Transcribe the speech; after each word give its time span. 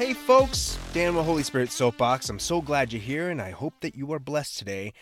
Hey 0.00 0.14
folks, 0.14 0.78
Dan 0.94 1.14
with 1.14 1.26
Holy 1.26 1.42
Spirit 1.42 1.70
Soapbox. 1.70 2.30
I'm 2.30 2.38
so 2.38 2.62
glad 2.62 2.90
you're 2.90 3.02
here 3.02 3.28
and 3.28 3.38
I 3.38 3.50
hope 3.50 3.74
that 3.80 3.94
you 3.94 4.10
are 4.14 4.18
blessed 4.18 4.56
today. 4.56 4.94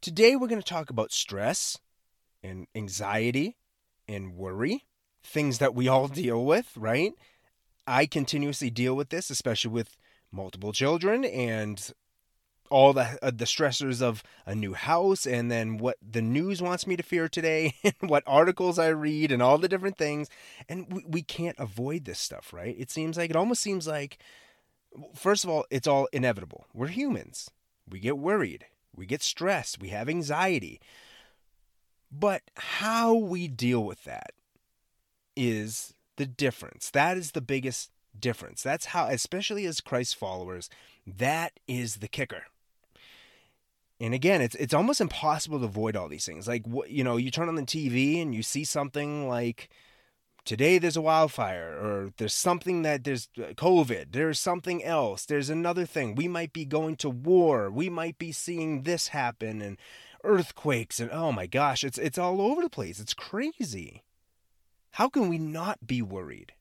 Today 0.00 0.36
we're 0.36 0.48
going 0.48 0.62
to 0.62 0.66
talk 0.66 0.88
about 0.88 1.12
stress 1.12 1.78
and 2.42 2.66
anxiety 2.74 3.58
and 4.08 4.36
worry, 4.36 4.86
things 5.22 5.58
that 5.58 5.74
we 5.74 5.86
all 5.86 6.08
deal 6.22 6.46
with, 6.46 6.72
right? 6.78 7.12
I 7.86 8.06
continuously 8.06 8.70
deal 8.70 8.94
with 8.96 9.10
this, 9.10 9.28
especially 9.28 9.72
with 9.72 9.98
multiple 10.32 10.72
children 10.72 11.22
and 11.26 11.92
all 12.70 12.92
the 12.92 13.18
uh, 13.22 13.30
the 13.30 13.44
stressors 13.44 14.00
of 14.00 14.22
a 14.46 14.54
new 14.54 14.74
house 14.74 15.26
and 15.26 15.50
then 15.50 15.76
what 15.78 15.96
the 16.02 16.22
news 16.22 16.62
wants 16.62 16.86
me 16.86 16.96
to 16.96 17.02
fear 17.02 17.28
today 17.28 17.74
and 17.84 18.10
what 18.10 18.22
articles 18.26 18.78
I 18.78 18.88
read 18.88 19.30
and 19.30 19.42
all 19.42 19.58
the 19.58 19.68
different 19.68 19.98
things. 19.98 20.28
And 20.68 20.92
we, 20.92 21.04
we 21.06 21.22
can't 21.22 21.58
avoid 21.58 22.04
this 22.04 22.18
stuff 22.18 22.52
right? 22.52 22.74
It 22.78 22.90
seems 22.90 23.16
like 23.16 23.30
it 23.30 23.36
almost 23.36 23.62
seems 23.62 23.86
like 23.86 24.18
first 25.14 25.44
of 25.44 25.50
all 25.50 25.66
it's 25.70 25.86
all 25.86 26.08
inevitable. 26.12 26.66
We're 26.72 26.88
humans. 26.88 27.50
We 27.88 28.00
get 28.00 28.18
worried. 28.18 28.66
We 28.96 29.06
get 29.06 29.22
stressed. 29.22 29.80
We 29.80 29.88
have 29.88 30.08
anxiety. 30.08 30.80
But 32.10 32.42
how 32.56 33.14
we 33.14 33.48
deal 33.48 33.84
with 33.84 34.04
that 34.04 34.32
is 35.36 35.94
the 36.16 36.26
difference. 36.26 36.90
That 36.90 37.16
is 37.16 37.32
the 37.32 37.40
biggest 37.40 37.90
difference. 38.18 38.62
That's 38.62 38.86
how 38.86 39.08
especially 39.08 39.66
as 39.66 39.80
Christ 39.80 40.16
followers 40.16 40.70
that 41.06 41.60
is 41.68 41.96
the 41.96 42.08
kicker 42.08 42.44
and 44.00 44.14
again, 44.14 44.40
it's 44.40 44.54
it's 44.56 44.74
almost 44.74 45.00
impossible 45.00 45.58
to 45.60 45.66
avoid 45.66 45.96
all 45.96 46.08
these 46.08 46.26
things. 46.26 46.48
Like 46.48 46.64
you 46.88 47.04
know, 47.04 47.16
you 47.16 47.30
turn 47.30 47.48
on 47.48 47.54
the 47.54 47.62
TV 47.62 48.20
and 48.20 48.34
you 48.34 48.42
see 48.42 48.64
something 48.64 49.28
like 49.28 49.68
today 50.44 50.76
there's 50.78 50.96
a 50.96 51.00
wildfire 51.00 51.70
or 51.70 52.10
there's 52.18 52.34
something 52.34 52.82
that 52.82 53.02
there's 53.02 53.30
uh, 53.38 53.54
covid 53.54 54.12
there's 54.12 54.38
something 54.38 54.84
else 54.84 55.24
there's 55.24 55.48
another 55.48 55.86
thing 55.86 56.14
we 56.14 56.28
might 56.28 56.52
be 56.52 56.66
going 56.66 56.94
to 56.96 57.08
war 57.08 57.70
we 57.70 57.88
might 57.88 58.18
be 58.18 58.30
seeing 58.30 58.82
this 58.82 59.08
happen 59.08 59.62
and 59.62 59.78
earthquakes 60.24 60.98
and 60.98 61.10
oh 61.12 61.30
my 61.30 61.46
gosh 61.46 61.84
it's 61.84 61.98
it's 61.98 62.18
all 62.18 62.40
over 62.40 62.62
the 62.62 62.70
place. 62.70 62.98
It's 62.98 63.14
crazy. 63.14 64.02
How 64.92 65.08
can 65.08 65.28
we 65.28 65.38
not 65.38 65.86
be 65.86 66.02
worried? 66.02 66.52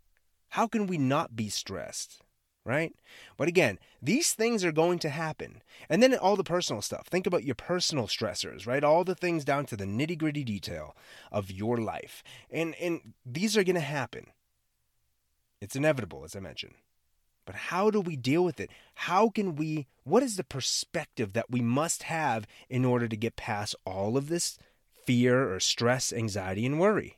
How 0.50 0.68
can 0.68 0.86
we 0.86 0.97
not 0.97 1.36
be 1.36 1.50
stressed 1.50 2.22
right? 2.66 2.95
But 3.38 3.47
again, 3.47 3.80
these 4.02 4.33
things 4.33 4.64
are 4.64 4.72
going 4.72 5.00
to 5.00 5.09
happen. 5.09 5.61
And 5.89 6.02
then 6.02 6.16
all 6.16 6.36
the 6.36 6.44
personal 6.44 6.81
stuff. 6.81 7.08
Think 7.08 7.28
about 7.28 7.44
your 7.44 7.56
personal 7.56 8.08
stressors, 8.08 8.66
right? 8.66 8.83
All 8.83 9.03
the 9.03 9.16
things 9.16 9.44
down 9.44 9.66
to 9.67 9.75
the 9.75 9.86
nitty 9.86 10.17
gritty 10.17 10.44
detail 10.44 10.95
of 11.31 11.52
your 11.52 11.78
life. 11.78 12.23
And, 12.50 12.75
and 12.75 13.14
these 13.25 13.58
are 13.58 13.64
going 13.64 13.75
to 13.75 13.81
happen. 13.81 14.28
It's 15.59 15.75
inevitable, 15.75 16.23
as 16.23 16.36
I 16.36 16.39
mentioned. 16.39 16.75
But 17.45 17.56
how 17.56 17.89
do 17.89 18.00
we 18.00 18.16
deal 18.16 18.44
with 18.44 18.59
it? 18.59 18.69
How 18.95 19.30
can 19.30 19.56
we, 19.56 19.88
what 20.03 20.23
is 20.23 20.38
the 20.38 20.44
perspective 20.44 21.34
that 21.34 21.52
we 21.52 21.61
must 21.61 22.03
have 22.03 22.47
in 22.69 22.86
order 22.86 23.08
to 23.08 23.17
get 23.17 23.36
past 23.36 23.75
all 23.86 24.16
of 24.16 24.30
this 24.30 24.58
fear 25.06 25.53
or 25.53 25.59
stress, 25.59 26.14
anxiety, 26.14 26.66
and 26.66 26.80
worry? 26.80 27.17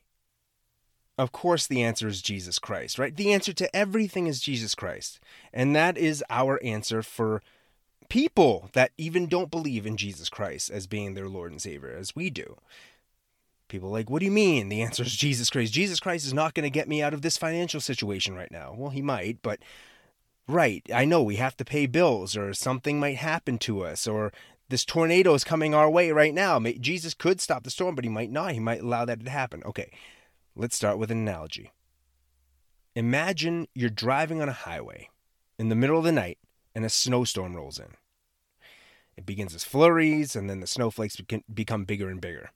Of 1.17 1.31
course, 1.31 1.65
the 1.65 1.81
answer 1.81 2.07
is 2.07 2.21
Jesus 2.21 2.59
Christ, 2.59 2.99
right? 2.99 3.15
The 3.15 3.31
answer 3.31 3.53
to 3.53 3.73
everything 3.75 4.27
is 4.27 4.41
Jesus 4.41 4.75
Christ. 4.75 5.19
And 5.53 5.75
that 5.75 5.97
is 5.97 6.23
our 6.29 6.61
answer 6.61 7.01
for 7.01 7.41
people 8.09 8.69
that 8.73 8.91
even 8.97 9.27
don't 9.27 9.51
believe 9.51 9.85
in 9.85 9.97
Jesus 9.97 10.29
Christ 10.29 10.69
as 10.69 10.87
being 10.87 11.13
their 11.13 11.29
Lord 11.29 11.51
and 11.51 11.61
Savior, 11.61 11.95
as 11.97 12.15
we 12.15 12.29
do. 12.29 12.57
People 13.69 13.89
like, 13.89 14.09
what 14.09 14.19
do 14.19 14.25
you 14.25 14.31
mean? 14.31 14.67
The 14.67 14.81
answer 14.81 15.03
is 15.03 15.15
Jesus 15.15 15.49
Christ. 15.49 15.73
Jesus 15.73 15.99
Christ 16.01 16.25
is 16.25 16.33
not 16.33 16.53
going 16.53 16.65
to 16.65 16.69
get 16.69 16.89
me 16.89 17.01
out 17.01 17.13
of 17.13 17.21
this 17.21 17.37
financial 17.37 17.79
situation 17.79 18.35
right 18.35 18.51
now. 18.51 18.75
Well, 18.77 18.91
he 18.91 19.01
might, 19.01 19.41
but 19.41 19.59
right, 20.47 20.83
I 20.93 21.05
know 21.05 21.23
we 21.23 21.37
have 21.37 21.55
to 21.57 21.65
pay 21.65 21.85
bills 21.85 22.35
or 22.35 22.53
something 22.53 22.99
might 22.99 23.17
happen 23.17 23.57
to 23.59 23.85
us 23.85 24.05
or 24.05 24.33
this 24.67 24.83
tornado 24.83 25.33
is 25.33 25.43
coming 25.43 25.73
our 25.73 25.89
way 25.89 26.11
right 26.11 26.33
now. 26.33 26.59
Jesus 26.59 27.13
could 27.13 27.39
stop 27.39 27.63
the 27.63 27.69
storm, 27.69 27.95
but 27.95 28.03
he 28.03 28.09
might 28.09 28.31
not. 28.31 28.53
He 28.53 28.59
might 28.59 28.81
allow 28.81 29.05
that 29.05 29.23
to 29.23 29.29
happen. 29.29 29.61
Okay. 29.63 29.91
Let's 30.57 30.77
start 30.77 30.97
with 30.97 31.11
an 31.11 31.17
analogy. 31.17 31.73
Imagine 32.95 33.67
you're 33.75 33.89
driving 33.89 34.41
on 34.41 34.47
a 34.47 34.53
highway 34.53 35.09
in 35.59 35.67
the 35.67 35.75
middle 35.75 35.97
of 35.97 36.05
the 36.05 36.13
night 36.13 36.37
and 36.73 36.85
a 36.85 36.89
snowstorm 36.89 37.57
rolls 37.57 37.77
in. 37.77 37.97
It 39.17 39.25
begins 39.25 39.53
as 39.53 39.65
flurries 39.65 40.33
and 40.33 40.49
then 40.49 40.61
the 40.61 40.67
snowflakes 40.67 41.17
become 41.53 41.83
bigger 41.83 42.07
and 42.07 42.21
bigger. 42.21 42.51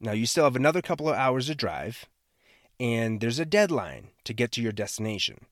Now 0.00 0.12
you 0.12 0.26
still 0.26 0.44
have 0.44 0.54
another 0.54 0.80
couple 0.80 1.08
of 1.08 1.16
hours 1.16 1.48
to 1.48 1.56
drive 1.56 2.06
and 2.78 3.20
there's 3.20 3.40
a 3.40 3.44
deadline 3.44 4.10
to 4.22 4.32
get 4.32 4.52
to 4.52 4.62
your 4.62 4.70
destination. 4.70 5.46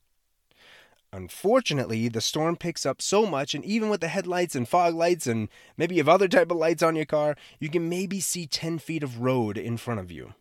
Unfortunately, 1.12 2.09
the 2.09 2.21
storm 2.21 2.56
picks 2.56 2.87
up 2.87 3.00
so 3.00 3.27
much, 3.27 3.54
and 3.54 3.65
even 3.65 3.88
with 3.88 4.00
the 4.00 4.09
headlights 4.09 4.54
and 4.54 4.69
fog 4.69 4.94
lights, 4.94 5.27
and 5.27 5.48
maybe 5.77 5.94
you 5.94 6.00
have 6.00 6.09
other 6.09 6.28
type 6.28 6.50
of 6.50 6.59
lights 6.59 6.83
on 6.83 6.94
your 6.94 7.06
car, 7.06 7.37
you 7.59 7.71
can 7.71 7.88
maybe 7.88 8.21
see 8.21 8.47
10 8.47 8.78
feet 8.78 9.03
of 9.03 9.21
road 9.21 9.56
in 9.56 9.77
front 9.77 9.98
of 9.98 10.10
you. 10.10 10.34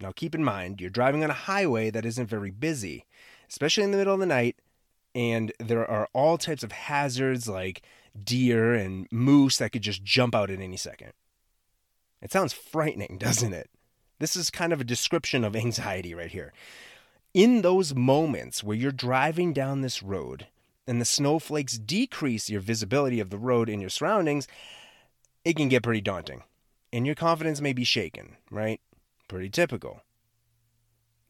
Now, 0.00 0.12
keep 0.12 0.34
in 0.34 0.44
mind, 0.44 0.80
you're 0.80 0.90
driving 0.90 1.24
on 1.24 1.30
a 1.30 1.34
highway 1.34 1.90
that 1.90 2.04
isn't 2.04 2.26
very 2.26 2.50
busy, 2.50 3.06
especially 3.48 3.84
in 3.84 3.92
the 3.92 3.98
middle 3.98 4.14
of 4.14 4.20
the 4.20 4.26
night, 4.26 4.56
and 5.14 5.52
there 5.58 5.88
are 5.88 6.08
all 6.12 6.36
types 6.36 6.62
of 6.62 6.72
hazards 6.72 7.48
like 7.48 7.82
deer 8.22 8.74
and 8.74 9.06
moose 9.10 9.56
that 9.58 9.72
could 9.72 9.82
just 9.82 10.04
jump 10.04 10.34
out 10.34 10.50
at 10.50 10.60
any 10.60 10.76
second. 10.76 11.12
It 12.20 12.32
sounds 12.32 12.52
frightening, 12.52 13.16
doesn't 13.20 13.54
it? 13.54 13.70
This 14.18 14.36
is 14.36 14.50
kind 14.50 14.72
of 14.72 14.80
a 14.80 14.84
description 14.84 15.44
of 15.44 15.56
anxiety 15.56 16.14
right 16.14 16.30
here. 16.30 16.52
In 17.34 17.62
those 17.62 17.94
moments 17.94 18.64
where 18.64 18.76
you're 18.76 18.92
driving 18.92 19.52
down 19.52 19.82
this 19.82 20.02
road 20.02 20.46
and 20.86 21.00
the 21.00 21.04
snowflakes 21.04 21.76
decrease 21.76 22.48
your 22.48 22.60
visibility 22.60 23.20
of 23.20 23.30
the 23.30 23.38
road 23.38 23.68
and 23.68 23.80
your 23.80 23.90
surroundings, 23.90 24.48
it 25.44 25.56
can 25.56 25.68
get 25.68 25.82
pretty 25.82 26.00
daunting. 26.00 26.42
And 26.92 27.04
your 27.04 27.14
confidence 27.14 27.60
may 27.60 27.74
be 27.74 27.84
shaken, 27.84 28.36
right? 28.50 28.80
Pretty 29.28 29.50
typical. 29.50 30.02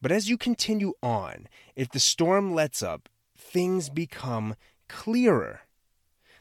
But 0.02 0.12
as 0.12 0.28
you 0.28 0.36
continue 0.36 0.92
on, 1.02 1.48
if 1.74 1.90
the 1.90 2.00
storm 2.00 2.54
lets 2.54 2.82
up, 2.82 3.08
things 3.36 3.88
become 3.88 4.54
clearer. 4.88 5.60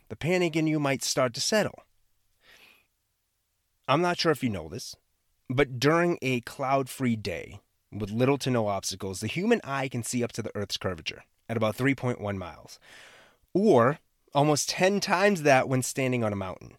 The 0.09 0.15
panic 0.15 0.55
in 0.55 0.67
you 0.67 0.79
might 0.79 1.03
start 1.03 1.33
to 1.33 1.41
settle. 1.41 1.83
I'm 3.88 4.01
not 4.01 4.19
sure 4.19 4.31
if 4.31 4.44
you 4.44 4.49
know 4.49 4.67
this, 4.67 4.95
but 5.49 5.79
during 5.79 6.17
a 6.21 6.41
cloud 6.41 6.89
free 6.89 7.15
day 7.15 7.59
with 7.91 8.11
little 8.11 8.38
to 8.39 8.49
no 8.49 8.67
obstacles, 8.67 9.19
the 9.19 9.27
human 9.27 9.61
eye 9.63 9.88
can 9.88 10.03
see 10.03 10.23
up 10.23 10.31
to 10.33 10.41
the 10.41 10.55
Earth's 10.55 10.77
curvature 10.77 11.23
at 11.47 11.57
about 11.57 11.77
3.1 11.77 12.38
miles, 12.38 12.79
or 13.53 13.99
almost 14.33 14.69
10 14.69 14.99
times 14.99 15.44
that 15.44 15.69
when 15.69 15.81
standing 15.81 16.23
on 16.23 16.33
a 16.33 16.35
mountain. 16.35 16.77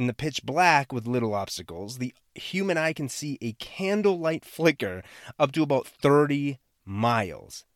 In 0.00 0.06
the 0.06 0.14
pitch 0.14 0.46
black 0.46 0.94
with 0.94 1.06
little 1.06 1.34
obstacles, 1.34 1.98
the 1.98 2.14
human 2.34 2.78
eye 2.78 2.94
can 2.94 3.10
see 3.10 3.36
a 3.42 3.52
candlelight 3.52 4.46
flicker 4.46 5.02
up 5.38 5.52
to 5.52 5.62
about 5.62 5.86
30 5.86 6.58
miles. 6.86 7.66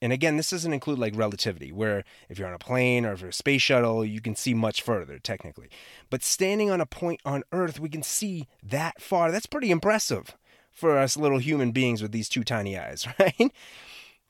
And 0.00 0.14
again, 0.14 0.38
this 0.38 0.48
doesn't 0.48 0.72
include 0.72 0.98
like 0.98 1.14
relativity, 1.14 1.72
where 1.72 2.04
if 2.30 2.38
you're 2.38 2.48
on 2.48 2.54
a 2.54 2.58
plane 2.58 3.04
or 3.04 3.12
if 3.12 3.20
you're 3.20 3.28
a 3.28 3.34
space 3.34 3.60
shuttle, 3.60 4.02
you 4.02 4.22
can 4.22 4.34
see 4.34 4.54
much 4.54 4.80
further, 4.80 5.18
technically. 5.18 5.68
But 6.08 6.22
standing 6.22 6.70
on 6.70 6.80
a 6.80 6.86
point 6.86 7.20
on 7.26 7.44
Earth, 7.52 7.78
we 7.78 7.90
can 7.90 8.02
see 8.02 8.48
that 8.62 9.02
far. 9.02 9.30
That's 9.30 9.44
pretty 9.44 9.70
impressive 9.70 10.38
for 10.72 10.96
us 10.96 11.18
little 11.18 11.36
human 11.36 11.70
beings 11.70 12.00
with 12.00 12.12
these 12.12 12.30
two 12.30 12.44
tiny 12.44 12.78
eyes, 12.78 13.06
right? 13.20 13.52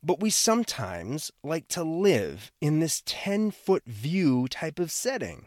But 0.02 0.18
we 0.18 0.30
sometimes 0.30 1.30
like 1.44 1.68
to 1.68 1.84
live 1.84 2.50
in 2.60 2.80
this 2.80 3.00
10 3.06 3.52
foot 3.52 3.84
view 3.86 4.48
type 4.48 4.80
of 4.80 4.90
setting 4.90 5.46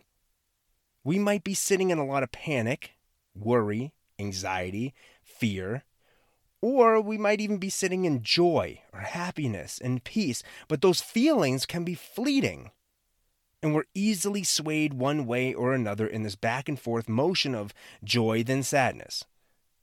we 1.03 1.19
might 1.19 1.43
be 1.43 1.53
sitting 1.53 1.89
in 1.89 1.97
a 1.97 2.05
lot 2.05 2.23
of 2.23 2.31
panic, 2.31 2.91
worry, 3.35 3.93
anxiety, 4.19 4.93
fear, 5.23 5.83
or 6.61 6.99
we 6.99 7.17
might 7.17 7.39
even 7.39 7.57
be 7.57 7.69
sitting 7.69 8.05
in 8.05 8.21
joy 8.21 8.81
or 8.91 8.99
happiness 8.99 9.79
and 9.81 10.03
peace, 10.03 10.43
but 10.67 10.81
those 10.81 11.01
feelings 11.01 11.65
can 11.65 11.83
be 11.83 11.95
fleeting. 11.95 12.71
And 13.61 13.73
we're 13.73 13.85
easily 13.93 14.43
swayed 14.43 14.93
one 14.93 15.25
way 15.25 15.53
or 15.53 15.73
another 15.73 16.07
in 16.07 16.23
this 16.23 16.35
back 16.35 16.69
and 16.69 16.79
forth 16.79 17.09
motion 17.09 17.55
of 17.55 17.73
joy, 18.03 18.43
then 18.43 18.63
sadness, 18.63 19.25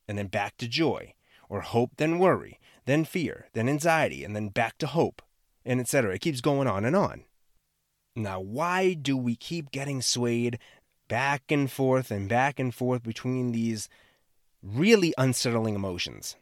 and 0.08 0.16
then 0.16 0.28
back 0.28 0.56
to 0.58 0.68
joy, 0.68 1.14
or 1.48 1.60
hope, 1.60 1.92
then 1.96 2.18
worry, 2.18 2.58
then 2.86 3.04
fear, 3.04 3.48
then 3.52 3.68
anxiety, 3.68 4.24
and 4.24 4.34
then 4.34 4.48
back 4.48 4.78
to 4.78 4.86
hope, 4.86 5.22
and 5.64 5.80
etc. 5.80 6.14
It 6.14 6.20
keeps 6.20 6.40
going 6.40 6.68
on 6.68 6.84
and 6.84 6.96
on. 6.96 7.24
Now, 8.14 8.40
why 8.40 8.94
do 8.94 9.14
we 9.14 9.36
keep 9.36 9.70
getting 9.70 10.00
swayed 10.00 10.58
back 11.08 11.50
and 11.50 11.70
forth 11.70 12.10
and 12.10 12.28
back 12.28 12.58
and 12.58 12.74
forth 12.74 13.02
between 13.02 13.52
these 13.52 13.88
really 14.62 15.14
unsettling 15.16 15.74
emotions. 15.74 16.36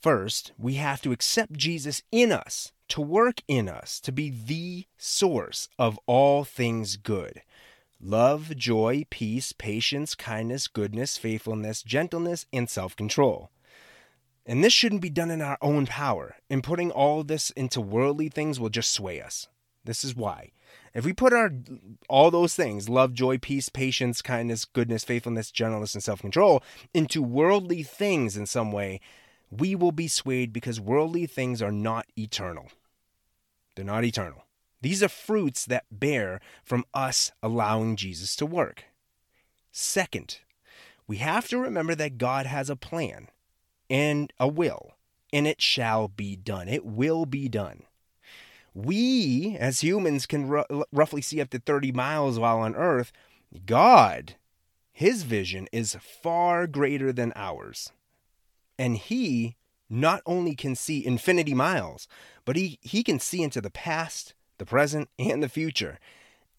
First, 0.00 0.52
we 0.58 0.74
have 0.74 1.00
to 1.02 1.12
accept 1.12 1.52
Jesus 1.54 2.02
in 2.12 2.30
us, 2.30 2.72
to 2.88 3.00
work 3.00 3.40
in 3.48 3.68
us, 3.68 4.00
to 4.00 4.12
be 4.12 4.30
the 4.30 4.84
source 4.98 5.68
of 5.78 5.98
all 6.06 6.44
things 6.44 6.96
good 6.96 7.42
love, 8.00 8.54
joy, 8.54 9.04
peace, 9.08 9.52
patience, 9.52 10.14
kindness, 10.14 10.68
goodness, 10.68 11.16
faithfulness, 11.16 11.82
gentleness, 11.82 12.44
and 12.52 12.68
self 12.68 12.94
control. 12.94 13.50
And 14.46 14.62
this 14.62 14.74
shouldn't 14.74 15.00
be 15.00 15.10
done 15.10 15.30
in 15.30 15.40
our 15.40 15.56
own 15.62 15.86
power. 15.86 16.36
And 16.50 16.62
putting 16.62 16.90
all 16.90 17.24
this 17.24 17.50
into 17.52 17.80
worldly 17.80 18.28
things 18.28 18.60
will 18.60 18.68
just 18.68 18.90
sway 18.90 19.22
us. 19.22 19.48
This 19.84 20.04
is 20.04 20.16
why. 20.16 20.52
If 20.94 21.04
we 21.04 21.12
put 21.12 21.32
our 21.32 21.50
all 22.08 22.30
those 22.30 22.54
things, 22.54 22.88
love, 22.88 23.12
joy, 23.12 23.38
peace, 23.38 23.68
patience, 23.68 24.22
kindness, 24.22 24.64
goodness, 24.64 25.04
faithfulness, 25.04 25.50
gentleness, 25.50 25.94
and 25.94 26.02
self-control, 26.02 26.62
into 26.92 27.22
worldly 27.22 27.82
things 27.82 28.36
in 28.36 28.46
some 28.46 28.72
way, 28.72 29.00
we 29.50 29.74
will 29.74 29.92
be 29.92 30.08
swayed 30.08 30.52
because 30.52 30.80
worldly 30.80 31.26
things 31.26 31.60
are 31.60 31.72
not 31.72 32.06
eternal. 32.16 32.70
They're 33.74 33.84
not 33.84 34.04
eternal. 34.04 34.44
These 34.80 35.02
are 35.02 35.08
fruits 35.08 35.64
that 35.66 35.84
bear 35.90 36.40
from 36.62 36.84
us 36.92 37.32
allowing 37.42 37.96
Jesus 37.96 38.36
to 38.36 38.46
work. 38.46 38.84
Second, 39.72 40.38
we 41.06 41.16
have 41.18 41.48
to 41.48 41.58
remember 41.58 41.94
that 41.94 42.18
God 42.18 42.46
has 42.46 42.70
a 42.70 42.76
plan 42.76 43.28
and 43.90 44.32
a 44.38 44.46
will, 44.48 44.92
and 45.32 45.46
it 45.46 45.60
shall 45.60 46.08
be 46.08 46.36
done. 46.36 46.68
It 46.68 46.84
will 46.84 47.26
be 47.26 47.48
done. 47.48 47.82
We, 48.74 49.56
as 49.58 49.82
humans, 49.82 50.26
can 50.26 50.50
r- 50.52 50.66
roughly 50.92 51.22
see 51.22 51.40
up 51.40 51.50
to 51.50 51.60
30 51.60 51.92
miles 51.92 52.38
while 52.38 52.58
on 52.58 52.74
Earth. 52.74 53.12
God, 53.66 54.34
his 54.92 55.22
vision 55.22 55.68
is 55.72 55.96
far 56.00 56.66
greater 56.66 57.12
than 57.12 57.32
ours. 57.36 57.92
And 58.78 58.96
he 58.96 59.56
not 59.88 60.22
only 60.26 60.56
can 60.56 60.74
see 60.74 61.06
infinity 61.06 61.54
miles, 61.54 62.08
but 62.44 62.56
he, 62.56 62.78
he 62.82 63.04
can 63.04 63.20
see 63.20 63.42
into 63.42 63.60
the 63.60 63.70
past, 63.70 64.34
the 64.58 64.66
present, 64.66 65.08
and 65.18 65.42
the 65.42 65.48
future. 65.48 66.00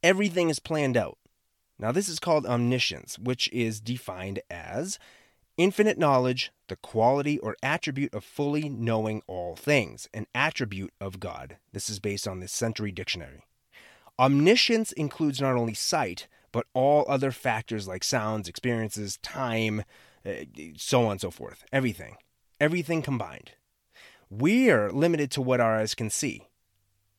Everything 0.02 0.50
is 0.50 0.60
planned 0.60 0.96
out. 0.96 1.18
Now, 1.78 1.92
this 1.92 2.08
is 2.08 2.20
called 2.20 2.46
omniscience, 2.46 3.20
which 3.20 3.52
is 3.52 3.82
defined 3.82 4.40
as 4.50 4.98
infinite 5.58 5.98
knowledge, 5.98 6.52
the 6.68 6.76
quality 6.76 7.40
or 7.40 7.56
attribute 7.64 8.14
of 8.14 8.24
fully 8.24 8.70
knowing 8.70 9.22
all 9.28 9.56
things, 9.56 10.10
an 10.14 10.28
attribute 10.34 10.94
of 11.00 11.20
God. 11.20 11.58
This 11.74 11.90
is 11.90 12.00
based 12.00 12.28
on 12.28 12.40
the 12.40 12.48
Century 12.48 12.92
Dictionary. 12.92 13.44
Omniscience 14.18 14.92
includes 14.94 15.42
not 15.42 15.56
only 15.56 15.74
sight, 15.74 16.28
but 16.52 16.66
all 16.74 17.06
other 17.08 17.32
factors 17.32 17.88
like 17.88 18.04
sounds, 18.04 18.48
experiences, 18.48 19.18
time, 19.18 19.84
uh, 20.26 20.32
so 20.78 21.06
on 21.06 21.12
and 21.14 21.22
so 21.22 21.30
forth. 21.30 21.66
Everything. 21.74 22.16
Everything 22.60 23.02
combined. 23.02 23.52
We're 24.30 24.90
limited 24.90 25.32
to 25.32 25.42
what 25.42 25.60
our 25.60 25.78
eyes 25.78 25.96
can 25.96 26.10
see. 26.10 26.48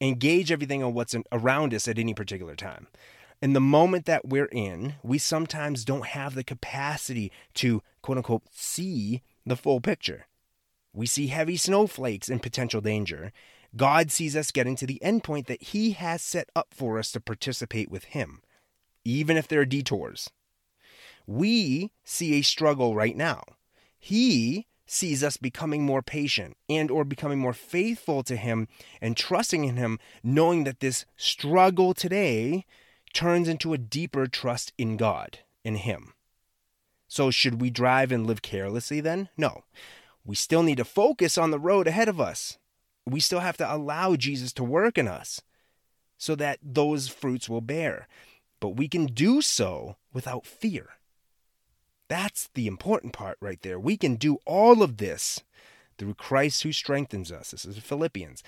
Engage 0.01 0.51
everything 0.51 0.83
on 0.83 0.95
what's 0.95 1.15
around 1.33 1.75
us 1.75 1.87
at 1.87 1.99
any 1.99 2.15
particular 2.15 2.57
time. 2.57 2.89
In 3.43 3.53
the 3.53 3.61
moment 3.61 4.07
that 4.07 4.29
we're 4.29 4.47
in, 4.47 4.95
we 5.03 5.19
sometimes 5.19 5.85
don't 5.85 6.07
have 6.07 6.35
the 6.35 6.45
capacity 6.45 7.31
to 7.55 7.83
quote 8.03 8.19
unquote 8.19 8.43
see 8.51 9.23
the 9.45 9.57
full 9.57 9.81
picture. 9.81 10.27
We 10.95 11.07
see 11.07 11.27
heavy 11.27 11.57
snowflakes 11.57 12.29
in 12.31 12.39
potential 12.39 12.81
danger. 12.81 13.33
God 13.77 14.11
sees 14.11 14.35
us 14.35 14.51
getting 14.51 14.77
to 14.77 14.87
the 14.87 15.01
endpoint 15.05 15.47
that 15.47 15.63
He 15.63 15.93
has 15.93 16.23
set 16.23 16.49
up 16.57 16.69
for 16.71 16.99
us 16.99 17.13
to 17.13 17.21
participate 17.21 17.91
with 17.91 18.05
Him, 18.05 18.41
even 19.05 19.37
if 19.37 19.47
there 19.47 19.61
are 19.61 19.67
detours. 19.67 20.31
We 21.27 21.93
see 22.05 22.35
a 22.35 22.43
struggle 22.43 22.95
right 22.95 23.17
now. 23.17 23.43
He 23.99 24.67
sees 24.87 25.23
us 25.23 25.37
becoming 25.37 25.85
more 25.85 26.03
patient 26.03 26.57
and 26.69 26.91
or 26.91 27.05
becoming 27.05 27.39
more 27.39 27.53
faithful 27.53 28.23
to 28.23 28.37
him 28.37 28.69
and 29.01 29.17
trusting 29.17 29.65
in 29.65 29.77
him 29.77 29.99
knowing 30.23 30.63
that 30.65 30.79
this 30.79 31.05
struggle 31.17 31.93
today 31.93 32.65
turns 33.17 33.49
into 33.49 33.73
a 33.73 33.79
deeper 33.79 34.27
trust 34.27 34.73
in 34.77 34.97
God 34.97 35.39
in 35.65 35.77
him 35.77 36.13
so 37.09 37.31
should 37.31 37.61
we 37.61 37.71
drive 37.71 38.13
and 38.13 38.27
live 38.27 38.43
carelessly 38.43 39.01
then 39.01 39.29
no 39.37 39.65
we 40.25 40.35
still 40.35 40.63
need 40.63 40.77
to 40.77 40.85
focus 40.85 41.39
on 41.39 41.51
the 41.51 41.59
road 41.59 41.87
ahead 41.87 42.09
of 42.09 42.21
us 42.21 42.59
we 43.07 43.21
still 43.21 43.41
have 43.41 43.57
to 43.57 43.75
allow 43.75 44.17
Jesus 44.17 44.53
to 44.53 44.65
work 44.65 44.99
in 44.99 45.09
us 45.09 45.41
so 46.19 46.35
that 46.35 46.59
those 46.63 47.09
fruits 47.09 47.49
will 47.49 47.61
bear 47.61 48.07
but 48.61 48.71
we 48.71 48.89
can 48.89 49.07
do 49.07 49.41
so 49.41 49.97
without 50.13 50.47
fear 50.47 50.97
that's 52.09 52.49
the 52.55 52.67
important 52.67 53.13
part 53.13 53.37
right 53.41 53.61
there. 53.63 53.79
We 53.79 53.97
can 53.97 54.15
do 54.17 54.39
all 54.45 54.83
of 54.83 54.99
this 54.99 55.41
through 55.99 56.15
Christ 56.15 56.63
who 56.63 56.73
strengthens 56.73 57.33
us. 57.33 57.51
This 57.51 57.65
is 57.65 57.79
Philippians. 57.79 58.43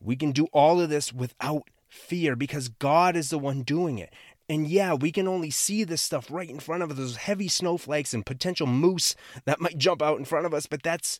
We 0.00 0.16
can 0.16 0.32
do 0.32 0.46
all 0.52 0.80
of 0.80 0.90
this 0.90 1.12
without 1.12 1.68
fear 1.88 2.36
because 2.36 2.68
God 2.68 3.16
is 3.16 3.30
the 3.30 3.38
one 3.38 3.62
doing 3.62 3.98
it. 3.98 4.12
And 4.48 4.68
yeah, 4.68 4.94
we 4.94 5.10
can 5.10 5.26
only 5.26 5.50
see 5.50 5.82
this 5.82 6.02
stuff 6.02 6.30
right 6.30 6.48
in 6.48 6.60
front 6.60 6.82
of 6.82 6.90
us, 6.90 6.96
those 6.96 7.16
heavy 7.16 7.48
snowflakes 7.48 8.14
and 8.14 8.24
potential 8.24 8.66
moose 8.66 9.16
that 9.44 9.60
might 9.60 9.78
jump 9.78 10.02
out 10.02 10.18
in 10.18 10.24
front 10.24 10.46
of 10.46 10.54
us. 10.54 10.66
But 10.66 10.82
that's, 10.82 11.18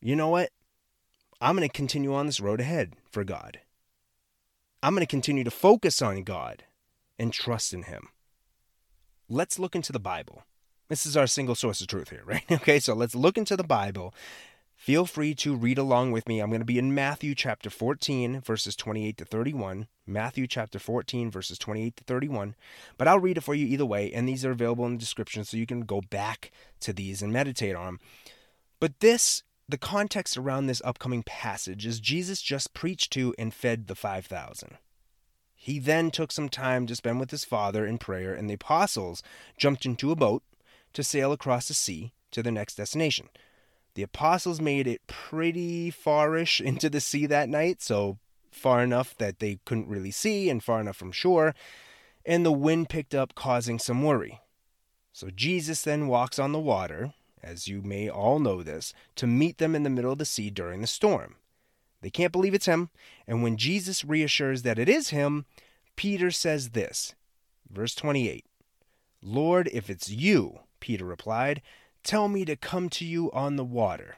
you 0.00 0.14
know 0.14 0.28
what? 0.28 0.50
I'm 1.40 1.56
going 1.56 1.66
to 1.66 1.72
continue 1.72 2.14
on 2.14 2.26
this 2.26 2.40
road 2.40 2.60
ahead 2.60 2.94
for 3.10 3.24
God. 3.24 3.60
I'm 4.82 4.94
going 4.94 5.06
to 5.06 5.10
continue 5.10 5.44
to 5.44 5.50
focus 5.50 6.02
on 6.02 6.22
God 6.22 6.64
and 7.18 7.32
trust 7.32 7.72
in 7.72 7.84
Him. 7.84 8.08
Let's 9.28 9.58
look 9.58 9.74
into 9.74 9.92
the 9.92 9.98
Bible. 9.98 10.42
This 10.88 11.06
is 11.06 11.16
our 11.16 11.26
single 11.26 11.54
source 11.54 11.80
of 11.80 11.86
truth 11.86 12.10
here, 12.10 12.22
right? 12.26 12.44
Okay, 12.50 12.78
so 12.78 12.94
let's 12.94 13.14
look 13.14 13.38
into 13.38 13.56
the 13.56 13.64
Bible. 13.64 14.14
Feel 14.80 15.04
free 15.04 15.34
to 15.34 15.54
read 15.54 15.76
along 15.76 16.10
with 16.10 16.26
me. 16.26 16.40
I'm 16.40 16.48
going 16.48 16.62
to 16.62 16.64
be 16.64 16.78
in 16.78 16.94
Matthew 16.94 17.34
chapter 17.34 17.68
14, 17.68 18.40
verses 18.40 18.74
28 18.74 19.18
to 19.18 19.26
31. 19.26 19.88
Matthew 20.06 20.46
chapter 20.46 20.78
14, 20.78 21.30
verses 21.30 21.58
28 21.58 21.96
to 21.98 22.04
31. 22.04 22.54
But 22.96 23.06
I'll 23.06 23.18
read 23.18 23.36
it 23.36 23.42
for 23.42 23.54
you 23.54 23.66
either 23.66 23.84
way, 23.84 24.10
and 24.10 24.26
these 24.26 24.42
are 24.42 24.52
available 24.52 24.86
in 24.86 24.92
the 24.92 24.98
description 24.98 25.44
so 25.44 25.58
you 25.58 25.66
can 25.66 25.82
go 25.82 26.00
back 26.00 26.50
to 26.80 26.94
these 26.94 27.20
and 27.20 27.30
meditate 27.30 27.76
on 27.76 27.84
them. 27.84 28.00
But 28.80 29.00
this, 29.00 29.42
the 29.68 29.76
context 29.76 30.38
around 30.38 30.64
this 30.64 30.80
upcoming 30.82 31.24
passage 31.24 31.84
is 31.84 32.00
Jesus 32.00 32.40
just 32.40 32.72
preached 32.72 33.12
to 33.12 33.34
and 33.38 33.52
fed 33.52 33.86
the 33.86 33.94
5,000. 33.94 34.78
He 35.54 35.78
then 35.78 36.10
took 36.10 36.32
some 36.32 36.48
time 36.48 36.86
to 36.86 36.96
spend 36.96 37.20
with 37.20 37.32
his 37.32 37.44
Father 37.44 37.84
in 37.84 37.98
prayer, 37.98 38.32
and 38.32 38.48
the 38.48 38.54
apostles 38.54 39.22
jumped 39.58 39.84
into 39.84 40.10
a 40.10 40.16
boat 40.16 40.42
to 40.94 41.04
sail 41.04 41.32
across 41.32 41.68
the 41.68 41.74
sea 41.74 42.14
to 42.30 42.42
their 42.42 42.50
next 42.50 42.76
destination. 42.76 43.28
The 43.94 44.02
apostles 44.02 44.60
made 44.60 44.86
it 44.86 45.06
pretty 45.06 45.90
farish 45.90 46.60
into 46.60 46.88
the 46.88 47.00
sea 47.00 47.26
that 47.26 47.48
night, 47.48 47.82
so 47.82 48.18
far 48.50 48.82
enough 48.82 49.16
that 49.18 49.38
they 49.38 49.58
couldn't 49.64 49.88
really 49.88 50.10
see 50.10 50.50
and 50.50 50.62
far 50.62 50.80
enough 50.80 50.96
from 50.96 51.12
shore, 51.12 51.54
and 52.24 52.44
the 52.44 52.52
wind 52.52 52.88
picked 52.88 53.14
up, 53.14 53.34
causing 53.34 53.78
some 53.78 54.02
worry. 54.02 54.40
So 55.12 55.30
Jesus 55.30 55.82
then 55.82 56.08
walks 56.08 56.38
on 56.38 56.52
the 56.52 56.58
water, 56.58 57.14
as 57.42 57.68
you 57.68 57.82
may 57.82 58.08
all 58.08 58.38
know 58.38 58.62
this, 58.62 58.92
to 59.16 59.26
meet 59.26 59.58
them 59.58 59.74
in 59.74 59.82
the 59.82 59.90
middle 59.90 60.12
of 60.12 60.18
the 60.18 60.24
sea 60.24 60.50
during 60.50 60.80
the 60.80 60.86
storm. 60.86 61.36
They 62.02 62.10
can't 62.10 62.32
believe 62.32 62.54
it's 62.54 62.66
him, 62.66 62.90
and 63.26 63.42
when 63.42 63.56
Jesus 63.56 64.04
reassures 64.04 64.62
that 64.62 64.78
it 64.78 64.88
is 64.88 65.10
him, 65.10 65.44
Peter 65.96 66.30
says 66.30 66.70
this, 66.70 67.14
verse 67.68 67.94
28 67.94 68.44
Lord, 69.22 69.68
if 69.72 69.90
it's 69.90 70.08
you, 70.08 70.60
Peter 70.80 71.04
replied, 71.04 71.60
Tell 72.02 72.28
me 72.28 72.44
to 72.44 72.56
come 72.56 72.88
to 72.90 73.04
you 73.04 73.30
on 73.32 73.56
the 73.56 73.64
water. 73.64 74.16